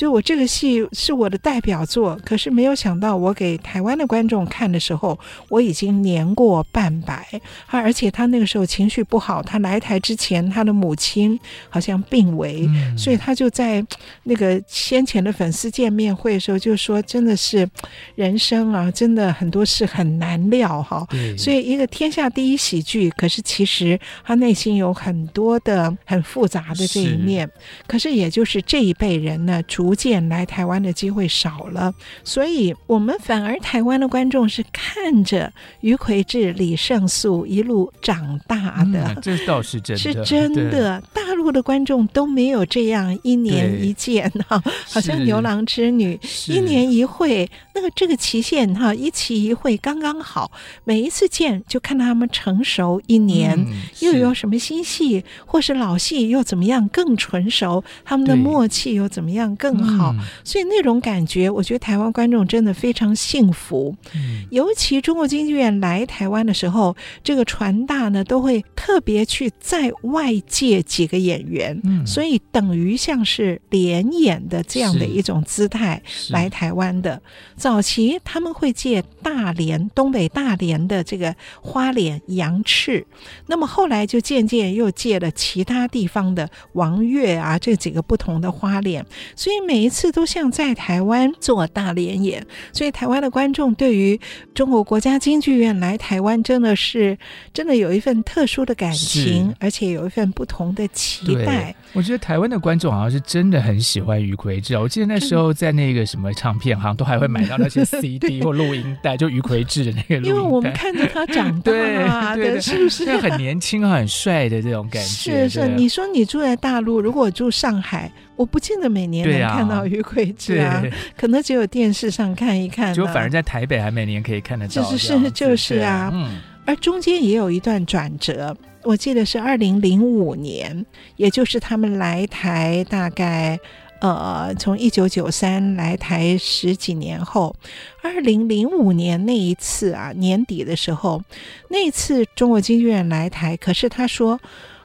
[0.00, 7.28] 就我这个戏是我的代表作，可是没有想到我给台湾的观众看的时候，我已经年过半百。
[7.68, 13.84] 他而且他那个时候情绪不好，他来台之前，他的母亲好像病危，嗯、所以他就在
[14.22, 17.68] 那个先前的粉丝见面会的时候就说：“真的是
[18.14, 21.06] 人生啊，真的很多事很难料哈。
[21.10, 27.46] 对”所以一个天下第一喜剧，可是其实他内心有很多的很复杂的这一面。
[27.46, 27.52] 是
[27.86, 39.12] 可是也就是这一辈人呢，主逐渐来台湾的机会少了，所以我们反而台湾的观众是看着于魁智、李胜素一路长大的。
[39.16, 41.02] 嗯、这倒是真的，是真的。
[41.12, 50.52] 大陆的观众都没有这样一年一见哈，对 好像牛郎织女一年一会，那个这个期限哈，一期一会刚刚好。
[50.84, 59.79] 每一次见就看到他们成熟一年，嗯、又有什么新戏或是老戏又怎么样更纯熟，他们的默契又怎么样更。
[59.82, 60.14] 好，
[60.44, 63.96] 所以那种感觉，我觉得台湾观众真的非常幸福。
[64.14, 77.22] 嗯，尤其中国京剧院来台湾的时候，这个传大呢都会特别去在外借几个演员，嗯，所以等于像是联演的这样的一种姿态来台湾的。
[77.56, 83.06] 早期他们会借大连、东北大连的这个花脸杨赤，
[83.46, 89.60] 那么后来就渐渐又借了其他地方的王月啊这几个不同的花脸，所以。
[89.70, 94.20] 每一次都像在台湾做大联演，所以台湾的观众对于
[94.52, 97.16] 中国国家京剧院来台湾真的是
[97.54, 101.72] 真的有一份特殊的感情，而且有一份不同的期待。
[101.92, 104.76] 我觉得台湾的观众好像是真的很喜欢于魁智。
[104.76, 110.28] 我记得那时候在那个什么唱片行都还会买到那些 CD 或录音带，就于魁智的那个录音带。
[110.30, 111.70] 因为我们看着他长大，
[112.34, 113.16] 对对，是不是？
[113.18, 115.48] 很年轻、很帅的这种感觉。
[115.48, 118.10] 是是，你说你住在大陆，如果住上海。
[118.40, 120.82] 我不见得每年能看到于桂枝啊，
[121.14, 122.94] 可能只有电视上看一看。
[122.94, 124.82] 就反而在台北还每年可以看得到。
[124.82, 126.40] 就是是就是啊，嗯。
[126.64, 133.60] 而中间也有一段转折，我记得是二零零五年，也就是他们来台大概
[134.00, 137.54] 呃，从一九九三来台十几年后，
[138.02, 141.22] 二零零五年那一次啊，年底的时候，
[141.68, 144.40] 那一次中国京剧院来台，可是他说。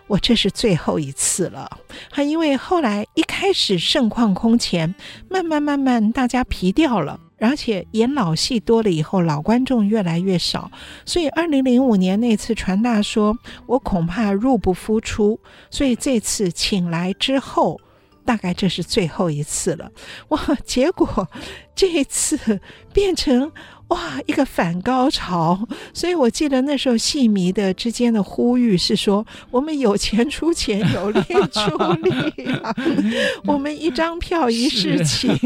[0.07, 1.79] 我这是最后一次了，
[2.11, 4.93] 还因为后来一开始盛况空前，
[5.29, 10.69] 慢慢慢慢大家疲掉了，而且演老戏多了以后，老观众越来越少，
[11.05, 15.39] 所以二零零五年那次传达说，我恐怕入不敷出，
[15.71, 17.81] 所以这次请来之后，
[18.23, 19.91] 大概这是最后一次了。
[20.27, 21.27] 哇，结果
[21.73, 22.61] 这一次
[22.93, 23.51] 变成。
[23.89, 25.67] 哇，一个反高潮！
[25.93, 32.75] 所以我记得那时候戏迷的之间的呼吁是说：我们有钱出钱，有力出力啊！
[33.45, 35.37] 我们一张票一事情，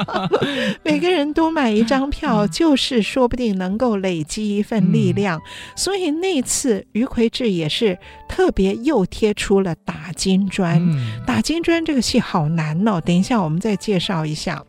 [0.82, 5.40] 每个人多买一张票，就是说不定能够累积一份力量。
[5.74, 10.82] 所以那次余魁志也是特别又贴出了打金砖。
[11.26, 14.64] 打金砖这个戏好难哦，等一下我们再介绍一下。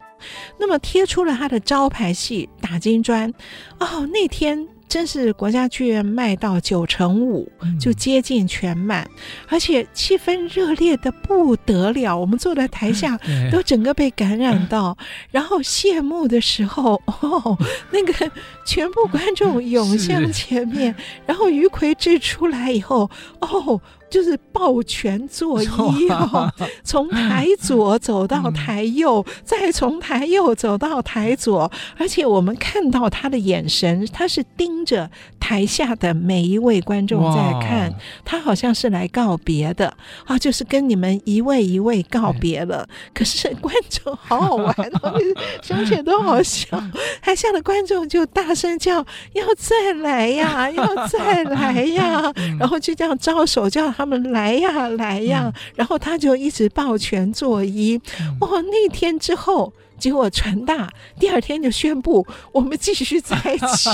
[0.57, 3.31] 那么贴出了他的招牌戏《打金砖》
[3.79, 12.17] 哦，那天真是国家剧院卖到九成五，就接近全满，嗯、而且气氛热烈的不得了。
[12.17, 13.19] 我们坐在台下
[13.51, 14.97] 都整个被感染到，
[15.29, 17.57] 然后谢幕的时候，哦，
[17.91, 18.31] 那个
[18.65, 23.09] 全部观众 涌向前面，然后余魁志出来以后，
[23.41, 23.81] 哦。
[24.09, 26.49] 就是抱拳作揖哦，
[26.83, 37.93] 从台左走到台右，嗯、再从台右走到台左，而且我们看到他的眼神，他是盯着台下的每一位观众在看，
[38.23, 39.93] 他好像是来告别的
[40.25, 42.87] 啊，就是跟你们一位一位告别了。
[42.89, 45.19] 嗯、可是观众好好玩哦，
[45.61, 46.81] 想起来都好笑。
[47.21, 53.96] 台下的观众就大声叫：“要再来呀，要再来呀！” 嗯、然后就这样招手叫。
[53.97, 57.99] 他们来呀来呀，嗯、然后他就一直抱拳作揖。
[58.41, 59.73] 哇、那天之后。
[59.97, 63.89] 结果传大第二天就宣布，我们继续在一起，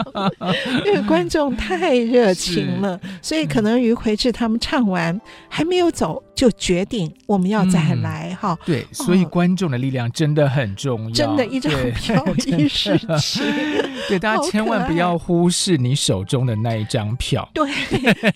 [0.86, 8.52] 因为观众太热情了，所以可能于魁智他们唱完还没有走，就决定我们要再来哈。
[8.52, 13.42] 嗯、对，所以观众的力量真的很重要，真的，一张 票一事情。
[14.08, 17.48] 对，大家千万不要忽视你手中的那一张票。
[17.52, 17.68] 对，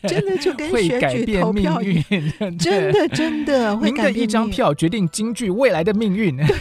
[0.08, 1.94] 真的就跟选举投票一
[2.40, 4.14] 样，真的真的会改变。
[4.14, 6.30] 您的一张票决定京剧未来的命运。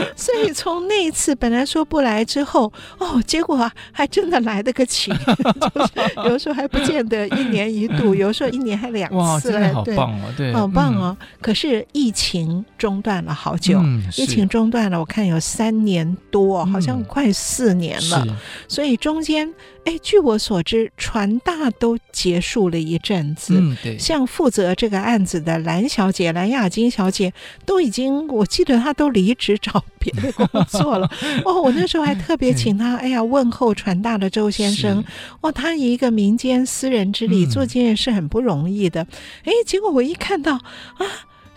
[0.16, 5.10] 所以从那一次本来说不来之后，哦，结果啊还真的来了个起，
[5.74, 9.58] 就是有时候还不见得一年一度， 有时候一年还两次。
[9.68, 10.32] 好棒哦！
[10.36, 11.16] 对，好棒哦！
[11.20, 18.24] 嗯、可是疫情中断了好久，嗯、疫情中断了，我看有三年多，好像快四年了。
[18.26, 18.36] 嗯、
[18.68, 19.52] 所以中间，
[19.84, 23.54] 哎，据我所知，传大都结束了一阵子。
[23.58, 23.98] 嗯，对。
[23.98, 27.32] 像负责这个案子的蓝小姐、蓝雅金小姐，
[27.66, 28.28] 都已经。
[28.28, 31.10] 我记得她都离职找别的工作了
[31.44, 35.04] 哦，我那时候还特别请他，哎呀，问候传大的周先生。
[35.40, 39.06] 哦，他以一个民间私人之力做这件事很不容易的。
[39.44, 41.06] 哎，结果我一看到啊。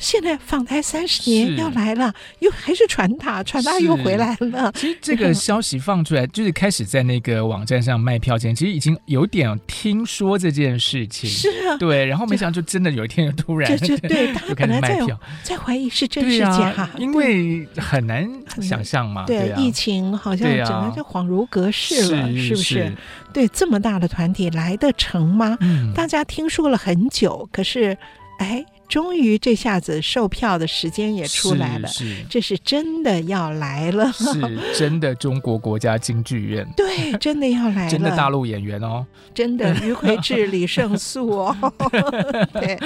[0.01, 4.71] 现在访台三十年要来了，又还是传大，传大又回来了。
[4.71, 11.29] 其实这个消息放出来，就是开始在那个网站上卖票前，其实已经有点听说这件事情。
[11.29, 14.99] 是啊，对，然后没想到就真的有一天就突然就就对， 大家本来在
[15.43, 18.27] 在怀疑是真是假，啊、因为很难
[18.59, 19.25] 想象嘛。
[19.27, 22.63] 对，对啊、疫情好像整个就恍如隔世了，是，是不是？
[22.63, 22.97] 是
[23.31, 25.55] 对，这么大的团体来得成吗？
[25.61, 27.95] 嗯、大家听说了很久，可是
[28.39, 28.65] 哎。
[28.91, 32.25] 终于这下子售票的时间也出来了，是，是。
[32.29, 41.73] 这是真的要来了， 是真的中国国家京剧院， 对，真的要来了，真的大陆演员哦，真的于魁智、李胜素哦，
[42.51, 42.77] 对。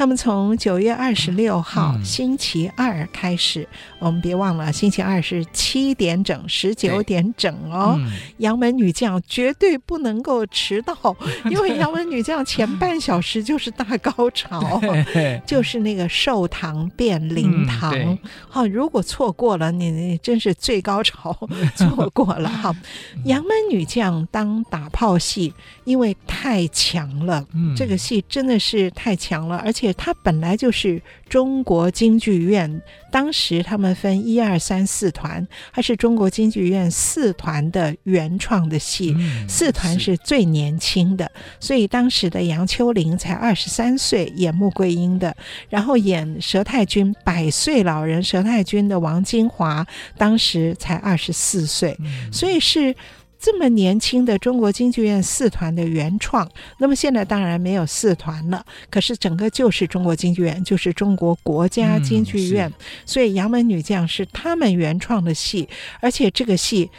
[0.00, 7.96] 他们从九月二十六号、嗯、星期二开始，我们别忘了，星期二是七点整、十九点整哦。
[7.98, 10.96] 嗯、杨门女将绝对不能够迟到，
[11.50, 14.80] 因为杨门女将前半小时就是大高潮，
[15.44, 17.90] 就是那个寿堂变灵堂。
[17.90, 18.18] 好、嗯
[18.54, 21.38] 哦，如果错过了，你你真是最高潮
[21.76, 22.74] 错过了哈。
[23.26, 25.52] 杨门女将当打炮戏，
[25.84, 29.89] 因为太强了，嗯、这个戏真的是太强了，而且。
[29.94, 45.36] 它本来就是中国京剧院，当时他们分一二三四团，还是中国京剧院四团的原创的戏，嗯、四团是最年轻的，所以当时的杨秋玲才二十三岁演穆桂英的，
[45.68, 52.94] 然后演佘太君百岁老人佘太君的王金华，当时才二十四岁，嗯、所以是。
[53.40, 56.46] 这么年轻的中国京剧院四团的原创，
[56.78, 62.74] 那么现在当然没有四团了，可是整个就是中国京剧院，就是中国国家京剧院，嗯、
[63.06, 65.66] 所以《杨门女将》是他们原创的戏，
[66.00, 66.90] 而且这个戏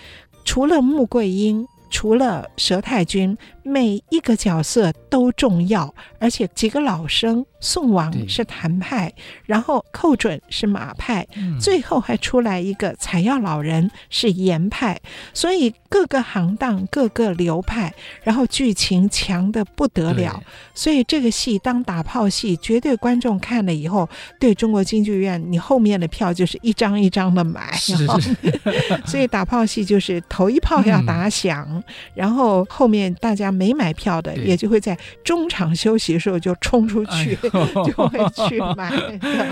[0.44, 9.14] 除了穆桂英，除了佘太君，每一个角色都重要，而且几个老生宋王是谭派，
[9.46, 15.00] 然后寇准是马派，嗯、最后还出来一个采药老人是严派，
[15.34, 17.94] 所以各个行当、各个流派，
[18.24, 20.42] 然后剧情强得不得了。
[20.74, 27.72] 所以这个戏当打炮戏，绝对观众看了以后，对中国京剧院，你后面的票就是一张一张的买。
[27.74, 27.96] 是。
[27.96, 28.36] 是
[29.06, 31.84] 所以打炮戏就是头一炮要打响，嗯、
[32.16, 37.50] 然后后面大家没买票的，也就会在中场休息的时候就冲出去，哎、
[37.86, 38.92] 就会去买。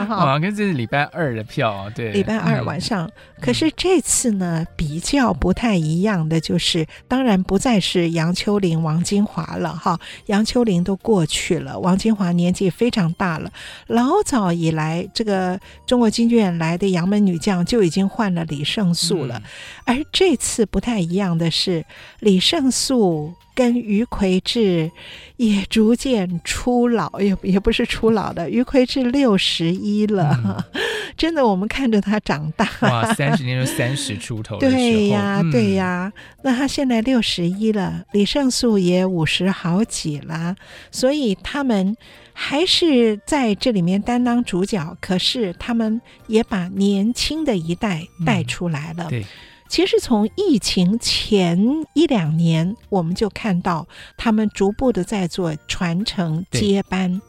[0.09, 3.05] 啊，跟这是礼拜二的票，对，礼拜二晚上。
[3.07, 13.51] 嗯、可是这次呢，比较不太一样的就是，当然不再是杨秋玲、王金华了哈，杨秋玲都过去了，王金华年纪非常大了。
[13.87, 19.41] 老早以来，这个中国京剧院来的杨门女将就已经换了李胜素了，
[19.85, 21.85] 嗯、而这次不太一样的是，
[22.19, 23.33] 李胜素。
[23.59, 24.89] 跟于魁智
[25.35, 30.55] 也逐渐初老，也也不是初老的，于魁智六十一了，嗯、
[31.17, 36.09] 真的，我们看着他长大，哇，三十年就三十出头，对呀，嗯、对呀，
[36.41, 40.55] 那他现在六十一了，李胜素也五十好几了，
[40.89, 41.97] 所以他们
[42.31, 49.25] 还是在这里面担当主角，可是他们也把年轻的一代带出来了，嗯、对。
[49.69, 57.21] 其实从疫情前一两年，我们就看到他们逐步的在做传承接班。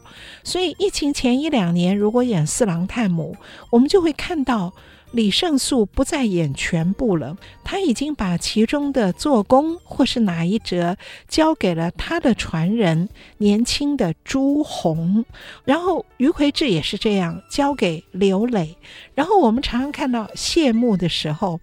[0.43, 3.37] 所以疫情前一两年，如果演四郎探母，
[3.69, 4.73] 我们就会看到
[5.11, 15.23] 李胜素不再演全部了，他已经把其中的做工或是哪一折交给了他的传人年轻的朱红，
[15.63, 18.75] 然后于魁智也是这样交给刘磊。
[19.13, 21.59] 然后我们常常看到谢幕的时候。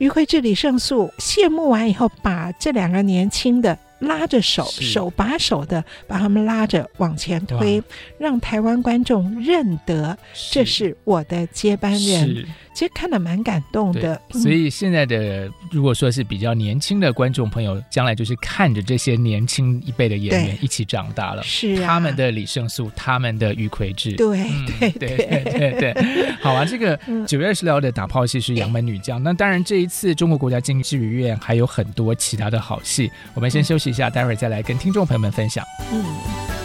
[0.00, 7.82] 于慧智、李胜素谢幕完以后，把这两个年轻的拉着手，手把手的把他们拉着往前推，
[8.18, 10.16] 让台湾观众认得
[10.50, 12.46] 这是我的接班人。
[12.72, 24.48] 其实看了蛮感动的，所以现在的如果说是比较年轻的观众朋友，将来就是看着这些年轻一辈的演员一起长大了，是他们的李胜素，他们的于魁智，对
[24.78, 25.40] 对对对。
[25.40, 35.64] 对对，好啊，这个九月二十六号的打炮戏是杨门女将，那当然这一次中国国家京剧院还有很多其他的好戏，我们先休息一下，待会儿再来跟听众朋友们分享。
[35.92, 36.59] 嗯。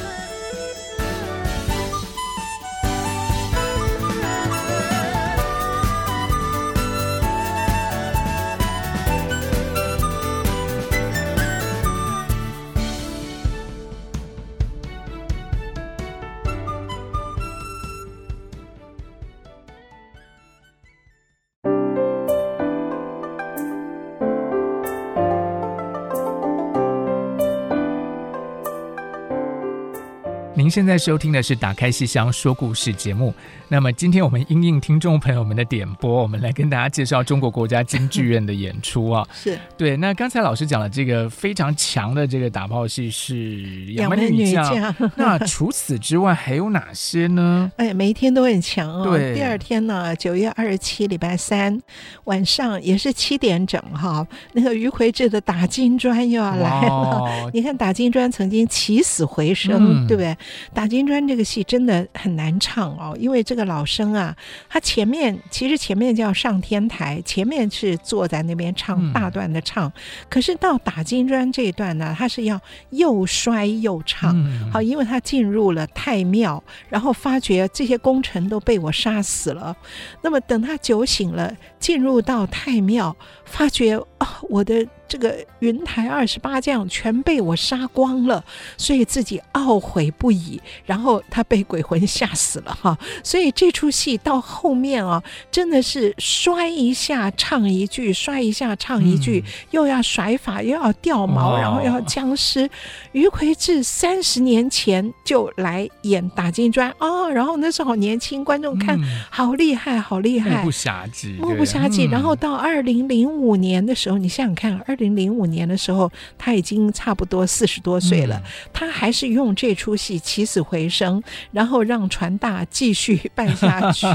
[30.76, 33.34] 现在收听的是《打开戏箱说故事》节目。
[33.69, 39.26] 那么今天我们应应听众朋友们的点播，我们来跟大家介绍中国国家京剧院的演出啊。
[39.34, 39.95] 是对。
[39.95, 43.34] 那刚才老师讲了这个非常强的这个打炮戏是
[43.93, 44.93] 《杨门女将》。
[45.15, 47.71] 那除此之外还有哪些呢？
[47.78, 49.05] 哎，每一天都很强哦。
[49.05, 49.34] 对。
[49.34, 51.82] 第二天呢，九月二十七礼拜三
[52.26, 56.89] 晚上也是七点整哈，那个于魁智的打金砖又要来了。
[56.89, 60.36] 哦、你看打金砖曾经起死回生，嗯、对不对？
[60.74, 64.36] 打金砖这个戏真的很难唱哦，因为这个老生啊，
[64.68, 69.93] 他前面其实前面叫上天台，前面是坐在那边唱大段的唱，嗯、
[70.30, 72.59] 可是到打金砖这一段呢，他是要
[72.89, 79.76] 又摔又唱，嗯、好，因为他进入了太庙，然后发觉这些功臣都被我杀死了，
[80.22, 83.16] 那么等他酒醒了，进入到太庙，
[83.46, 84.86] 发觉啊、哦，我的。
[85.08, 88.43] 这个云台二十八将全被我杀光了，
[88.76, 90.60] 所以自己懊悔不已。
[90.84, 102.68] 然后他被鬼魂吓死了哈，所以这出戏到后面啊，真的是摔一下唱一句，摔一下唱一句，嗯、又要甩法，又要掉毛，哦、然后要僵尸。
[103.12, 112.08] 于魁智三十年前就来演打金砖哦，然后那时候好年轻，观众看、嗯、好厉害，好厉害，目不暇接，目不暇接。
[112.08, 121.22] 然后到二零零五年的时候，你想想看，二二零零五年的时候，他已经差不多四十多岁了，嗯、他还是用这出戏起死回生，
[121.52, 124.08] 然后让传大继续办下去。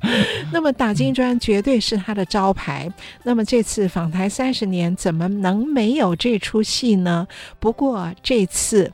[0.50, 2.90] 那么打金砖绝对是他的招牌。
[3.22, 7.28] 那么这次访台三十年，怎么能没有这出戏呢？
[7.60, 8.90] 不过这次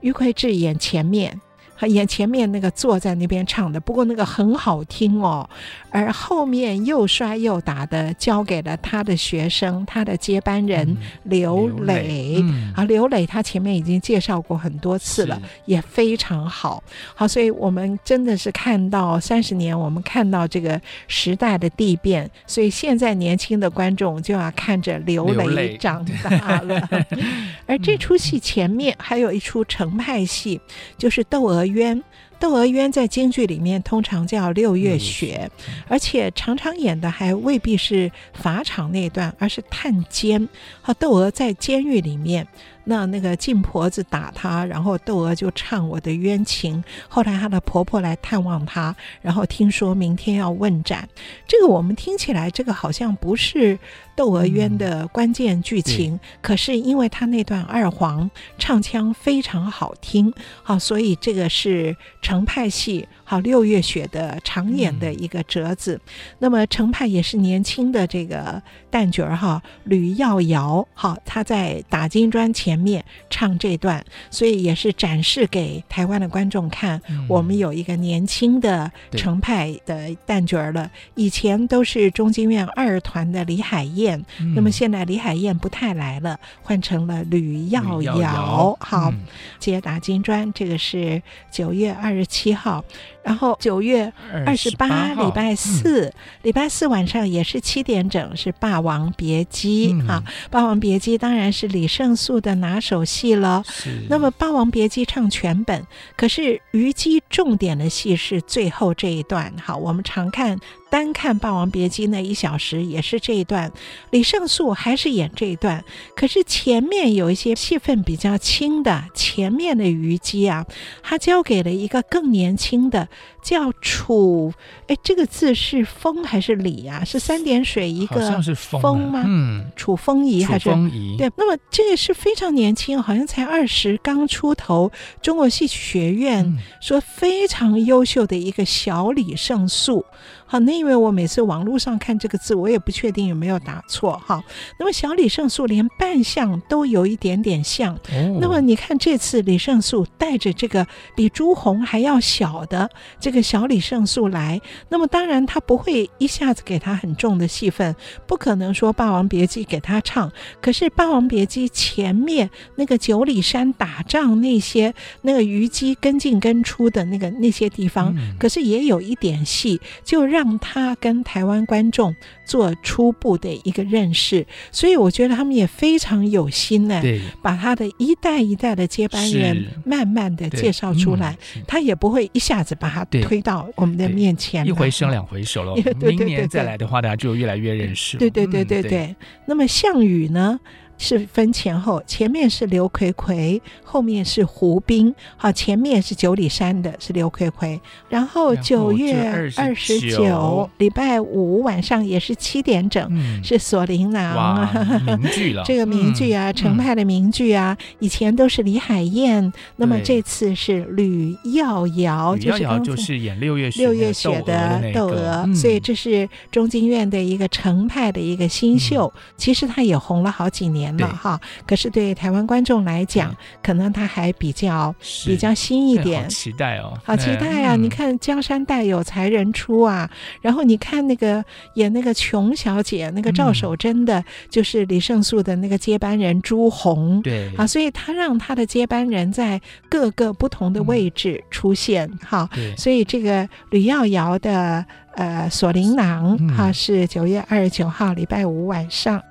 [0.00, 1.40] 于魁智演前面。
[1.82, 5.48] 演前面那个坐在那边唱的，不过那个很好听哦。
[5.90, 12.40] 而后面又摔又打的交给了他的学生，他的接班人、嗯、刘磊。
[12.42, 16.82] 嗯、啊，刘磊他前面已经介绍过很多次了，也非常好。
[17.14, 22.28] 好，所以我们真的是看到三十年，我们看到这个时代的地变。
[22.46, 26.88] 所以现在年轻的观众就要看着刘磊长大了。
[27.66, 30.60] 而这出戏前面还有一出程派戏，
[30.98, 31.98] 就是《窦娥冤》。
[32.38, 35.50] 《窦娥冤》在京剧里面通常叫六月雪，
[35.88, 40.48] 而且常常演的还未必是法场那段，而是探监。
[40.82, 42.46] 好，窦娥在监狱里面。
[42.86, 46.84] 那那个静婆子打她，然后窦娥就唱我的冤情。
[47.08, 51.08] 后来她的婆婆来探望她，然后听说明天要问斩。
[51.48, 53.74] 这个我们听起来，这个好像不是
[54.14, 60.30] 《窦娥冤》的关键剧情，嗯、可是因为她那段二黄唱腔非常好听，
[60.62, 63.06] 好，所以这个是程派戏。
[63.34, 68.62] 好，六月雪的常演的一个折子，嗯、那么程派也是年轻的这个
[68.92, 80.88] 旦角儿哈，吕耀瑶，哈，他在打金砖前面唱这段，所以也是展示给台湾的观众看，嗯、我们有一个年轻的程派的旦角儿了。
[81.16, 88.76] 以前都是中京院二团的李海燕，嗯、那么现在李海燕不太来了，换成了吕耀瑶。
[88.78, 89.22] 好，嗯、
[89.58, 91.20] 接打金砖，这个是
[91.50, 92.84] 九月二十七号。
[93.24, 94.12] 然后九月
[94.46, 96.12] 二十八，礼拜四，
[96.42, 103.64] 礼拜四晚上也是七点整，是《霸王别姬》啊，《霸王别姬》当然是李胜素的拿手戏了。
[104.08, 105.84] 那么《霸王别姬》唱全本，
[106.16, 109.52] 可是虞姬重点的戏是最后这一段。
[109.60, 110.58] 好，我们常看。
[110.94, 113.72] 单看《霸王别姬》那一小时也是这一段，
[114.10, 115.84] 李胜素还是演这一段，
[116.14, 120.64] 可是前面有一些戏份比较轻的，前面的虞姬啊，
[121.02, 123.08] 他交给了一个更年轻的，
[123.42, 124.54] 叫楚，
[124.86, 127.02] 哎，这个字是风还是李啊？
[127.04, 128.40] 是三点水一个
[128.80, 129.24] 风吗？
[129.26, 130.70] 嗯，楚风仪还是？
[130.70, 131.16] 风仪。
[131.18, 140.04] 对，那么这个是非常年轻，好像才二十刚出头，中国戏曲学院、嗯、说非常优秀的一个小李胜素。
[140.46, 144.44] 好，那因为我每次网络上看这个字，我也不确定有没有打错哈。
[144.78, 147.94] 那么小李胜素连扮相都有一点点像。
[147.94, 150.86] 哦、那么你看这次李胜素带着这个
[151.16, 160.30] 比朱红还要小的这个小李胜素来，那么当然他不会一下子给他很重的戏份，不可能说《霸王别姬》给他唱。
[160.60, 170.33] 可是《霸王别姬》前面那个九里山打仗那些那个虞姬跟进跟出的那个那些地方，嗯、可是也有一点戏就。
[170.34, 172.12] 让他跟台湾观众
[172.44, 177.20] 做初步的一个认识，所以我觉得他们也非常有心呢，对。
[177.40, 185.76] 把他的一代一代的接班人慢慢的介绍出来，嗯、他也不会一下子把他推到我们的面前，一回生两回熟了。
[186.02, 188.16] 明年再来的话，大家就越来越认识。
[188.18, 189.14] 对对对对对。
[189.46, 190.58] 那么项羽呢？
[190.96, 195.14] 是分前后，前面是刘葵葵，后面是胡兵。
[195.36, 197.80] 好，前面是九里山的，是刘葵葵。
[198.08, 204.68] 然后九月二十九，礼拜五晚上也是七点整，嗯、是锁麟囊。
[205.06, 219.12] 名剧了， 这个名剧啊，程派、嗯、的名剧啊，以前都是李海燕，嗯、那么这次是吕耀瑶，吕耀瑶就是演六月六月雪的窦娥，嗯、所以这是中京院的一个程派的一个新秀。
[219.14, 220.83] 嗯、其实他也红了好几年。
[220.96, 227.76] 了哈，可是对台湾观众来讲，可能他还比较比较新一点，好期待哦，好期待啊！
[227.76, 230.10] 你看江山代有才人出啊，
[230.40, 237.50] 然后你看那个演那个琼小姐，那个赵守贞的，就是李胜素的那个接班人朱红，对。
[237.56, 249.22] 啊，所以他让他的接班人在各个不同的位置出现，哈，所以这个吕耀瑶的呃锁麟囊哈是九月二十九号礼拜五晚上。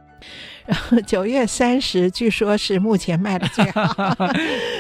[0.66, 4.16] 然后九月三十，据说是目前卖的最好。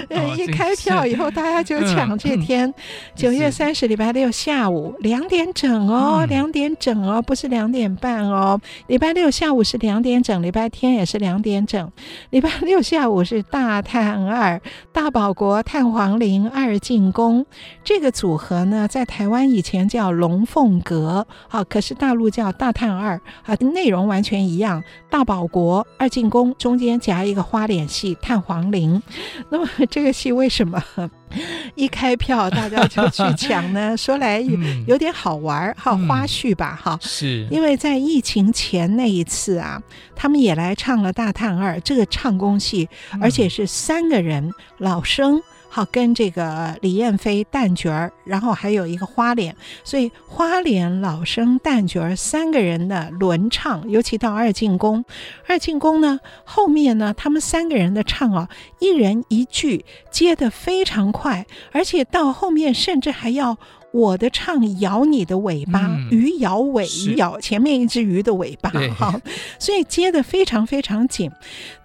[0.37, 2.73] 一开票以后，大家就抢这天。
[3.15, 8.59] 九月三十，礼拜六下午两点整哦，两点整哦，不是两点半哦。
[8.87, 11.91] 礼拜六下午是两点整，礼拜天也是两点整。
[12.29, 14.61] 礼拜六下午是大探二，
[14.91, 17.45] 大保国、探黄陵二进宫。
[17.83, 24.83] 这个组合呢，在台湾以前叫龙凤阁，好，可是大陆叫大探二，啊，内容完全一样。
[25.09, 29.01] 大保国二进宫中间夹一个花脸戏，探黄陵。
[29.49, 30.83] 那么这个戏为什么
[31.75, 33.95] 一开票大家就去抢呢？
[33.97, 34.43] 说来
[34.87, 39.81] 有点好玩，哈，花絮吧，哈，是因为在疫情前那一次啊，
[40.15, 42.89] 他们也来唱了大探二这个唱功戏，
[43.21, 45.41] 而且是三个人老生。
[45.75, 55.03] 好跟这个李艳飞旦角儿，然后还有一个花脸，所以花脸、老生、旦角儿三个人的轮唱，尤其到二进宫，
[55.47, 58.47] 二进宫呢后面呢，他们三个人的唱啊，
[58.77, 63.57] 一人一句，接得非常快，而且到后面甚至还要。
[63.93, 69.21] 我的唱咬你的尾巴，嗯、鱼摇尾，鱼咬前面一只鱼的尾巴，哈，
[69.59, 71.31] 所以接的非常非常紧。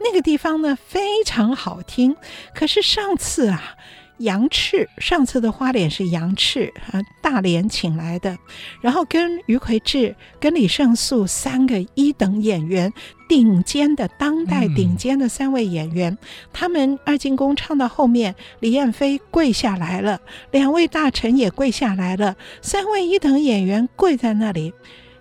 [0.01, 2.17] 那个地方呢，非常好听。
[2.55, 3.77] 可是上次啊。
[4.19, 8.37] 杨赤上次的花脸是杨赤啊，大连请来的，
[8.81, 12.93] 然后跟于魁智、跟李胜素三个一等演员，
[13.29, 16.19] 顶尖的当代顶尖的三位演员，嗯、
[16.53, 24.73] 他们二进宫唱到后面，李彦飞跪下来了，两位大臣也跪下来了，三位一等演员跪在那里，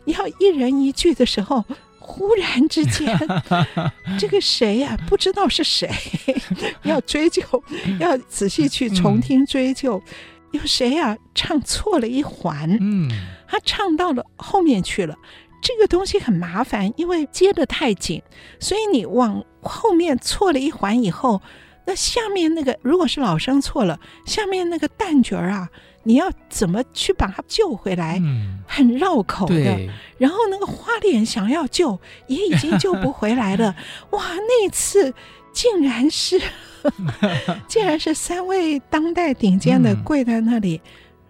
[0.05, 1.63] 要一人一句的时候。
[2.09, 3.19] 忽然之间，
[4.17, 5.05] 这个谁呀、啊？
[5.07, 5.91] 不知道是谁，
[6.83, 7.43] 要追究，
[7.99, 10.13] 要仔细去重听追究，嗯、
[10.51, 11.17] 有谁呀、啊？
[11.35, 13.11] 唱错了一环，嗯，
[13.45, 15.15] 他唱到了后面去了。
[15.61, 18.23] 这个东西很麻烦，因为接的太紧，
[18.57, 21.41] 所以你往后面错了一环以后，
[21.85, 25.67] 那下面那个如果是老生错了，下面那个旦角啊。
[26.07, 28.17] 你要怎么去把他救回来？
[28.23, 29.55] 嗯、很绕口的。
[30.17, 33.75] 然后那个花脸想要救，也已经救不回来了。
[34.11, 35.13] 哇，那次
[35.51, 36.41] 竟然是，
[37.67, 40.79] 竟然是三位当代顶尖的跪在那里，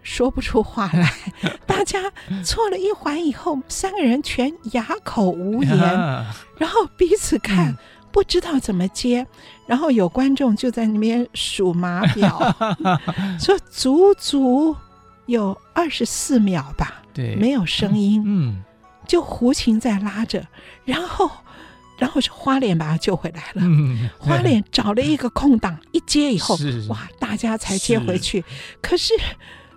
[0.04, 1.12] 说不出话来。
[1.42, 2.00] 嗯、 大家
[2.44, 7.76] 错了一环以后，三个人全哑口无言，啊、然后彼此看。
[8.08, 9.26] 嗯不知道怎么接，
[9.66, 12.56] 然后有观众就在那边数码表，
[13.38, 14.74] 说足足
[15.26, 18.64] 有二十四秒吧，对，没有声音，嗯，
[19.06, 20.44] 就胡琴在拉着，
[20.84, 21.30] 然后，
[21.98, 26.56] 然后是花脸把他救回来了，嗯、花脸找了一个空档，一接以后，
[26.88, 28.44] 哇，大家才接回去，是。
[28.80, 29.12] 可是。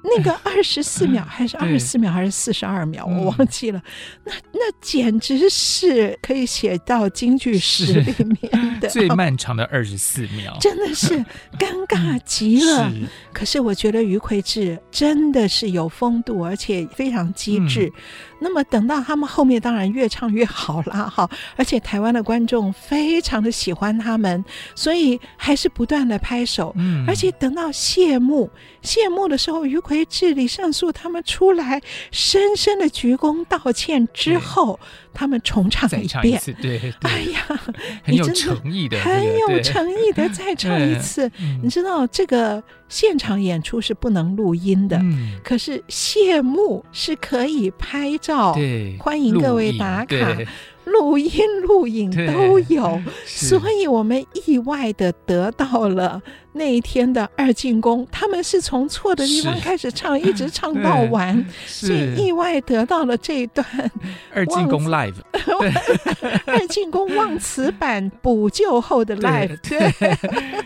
[0.17, 3.79] 那个二十四 秒还是二十四秒还是四十二秒，我忘记了。
[3.79, 3.83] 嗯、
[4.25, 11.15] 那那简直是可以写到京剧史里面的最漫长的二十四秒，真的是
[11.59, 12.89] 尴尬极了。
[12.89, 17.85] 是可是我觉得于魁智真的是有风度，而且非常机智。
[17.87, 18.01] 嗯
[18.43, 21.29] 那么等到他们后面，当然越唱越好啦， 哈！
[21.55, 26.73] 而且台湾的观众非常的喜欢他们，所以还是不断的拍手。
[26.75, 28.49] 嗯，而且等到谢幕，
[28.81, 31.79] 谢幕的时候，于魁智、李胜素他们出来，
[32.11, 34.79] 深深的鞠躬道歉之后。
[35.13, 37.45] 他们重唱一遍，一对，对，哎呀，
[38.03, 41.29] 很有诚意的，很有诚意的再唱一次。
[41.61, 48.55] 你知道这个现场演出是不能录音的，嗯、可是谢幕是可以拍照，
[48.99, 50.37] 欢迎各位打卡。
[50.85, 51.31] 录音
[51.63, 56.21] 录影都有，所以我们意外的得到了
[56.53, 63.65] 那一天的二进宫，他们是从错的地方开始唱，一直唱到 完，所以意外得到了这一段
[64.33, 65.15] 二进宫 live，
[66.45, 69.91] 二进宫忘词版补救后的 live，对，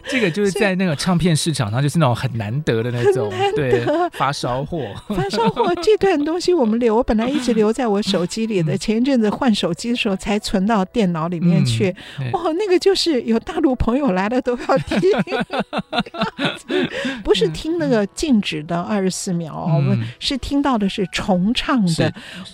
[0.07, 4.09] 这个就是在那个唱片市场上就是那种很难得的那种，很难得。
[4.13, 4.79] 发烧货，
[5.15, 10.15] 发烧货这段东西我们留，我本来一直留在我手机里的，前一阵子换手机的时候。
[10.25, 14.99] 才存到电脑里面去，嗯、哦，那个就是有大陆朋友来了都要听，
[17.23, 22.03] 不是听那个静止的二十四秒，嗯、我们是听到的是重唱的，是。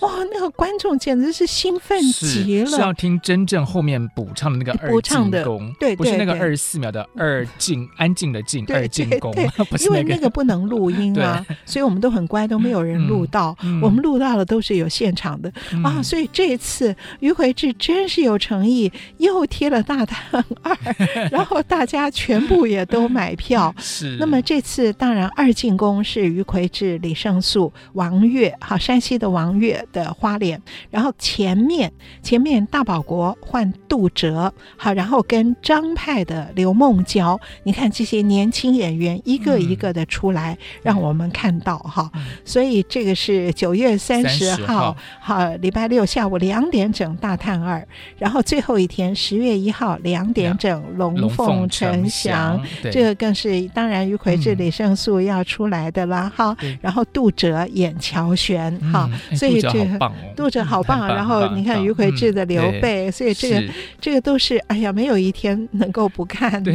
[0.00, 9.32] 哇，那个观众简直是兴奋极了，是，是要听真正后面补唱的那个二进宫，对，不是那个二十四秒的二进 安静的静二进宫，
[9.80, 20.76] 因为那个不能录音啊，所以我们都很乖，都没有人录到，嗯、我们录到的都是有现场的、嗯、啊，所以这一次于魁智真是有诚意，又贴了大探二，
[21.32, 23.74] 然后大家全部也都买票。
[23.82, 47.62] 是，那么这次当然二进宫是于魁智、李胜素、王悦，好，山西的王悦的花脸，然后前面前面大保国换杜哲，好，然后跟张派的刘梦娇，你看这些年轻演员一个一个的出来，嗯、让我们看到哈，嗯、所以这个是九月三十号，好，礼拜六下午两点整大探。
[47.62, 47.86] 二，
[48.18, 52.60] 然后最后一天十月一号两点整龙凤呈祥，
[52.90, 56.56] 这个更是当然于魁智、李胜素要出来的啦哈。
[56.80, 61.06] 然后杜哲演乔玄哈，所以这个杜哲好棒。
[61.06, 63.62] 然后你看于魁智的刘备，所以这个
[64.00, 66.72] 这个都是哎呀，没有一天能够不看的。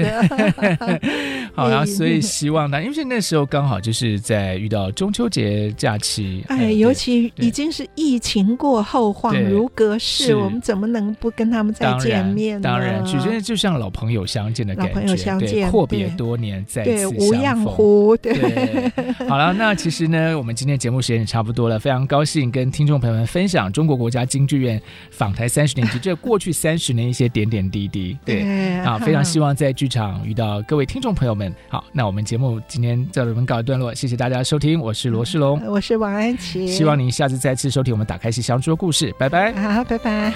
[1.53, 10.37] 好，然后所以希望呢，因为那时候刚好就是在遇到中秋节假期，哎，尤其已经是疫情过后恍如隔世。
[10.47, 12.63] 我们怎么能不跟他们再见面呢？
[12.63, 18.17] 当然，其实就像老朋友相见的感觉，老朋友相见，阔别多年再次相逢，对，无恙乎？
[18.17, 18.91] 对，对
[19.27, 24.81] 好了，那其实呢，我们今天节目时间也差不多了，非常高兴跟听众朋友们分享中国国家京剧院
[25.11, 28.17] 访台三十年及这过去三十年一些点点滴滴。
[28.23, 31.53] 对，对啊，非常希望在剧场遇到各位听众朋友们。
[31.69, 40.33] 好，那我们节目今天在这边告一段落，谢谢大家收听，我是罗世龙，我是王安琪，希望您下次再次收听我们打开戏箱说故事，拜拜，好，拜拜。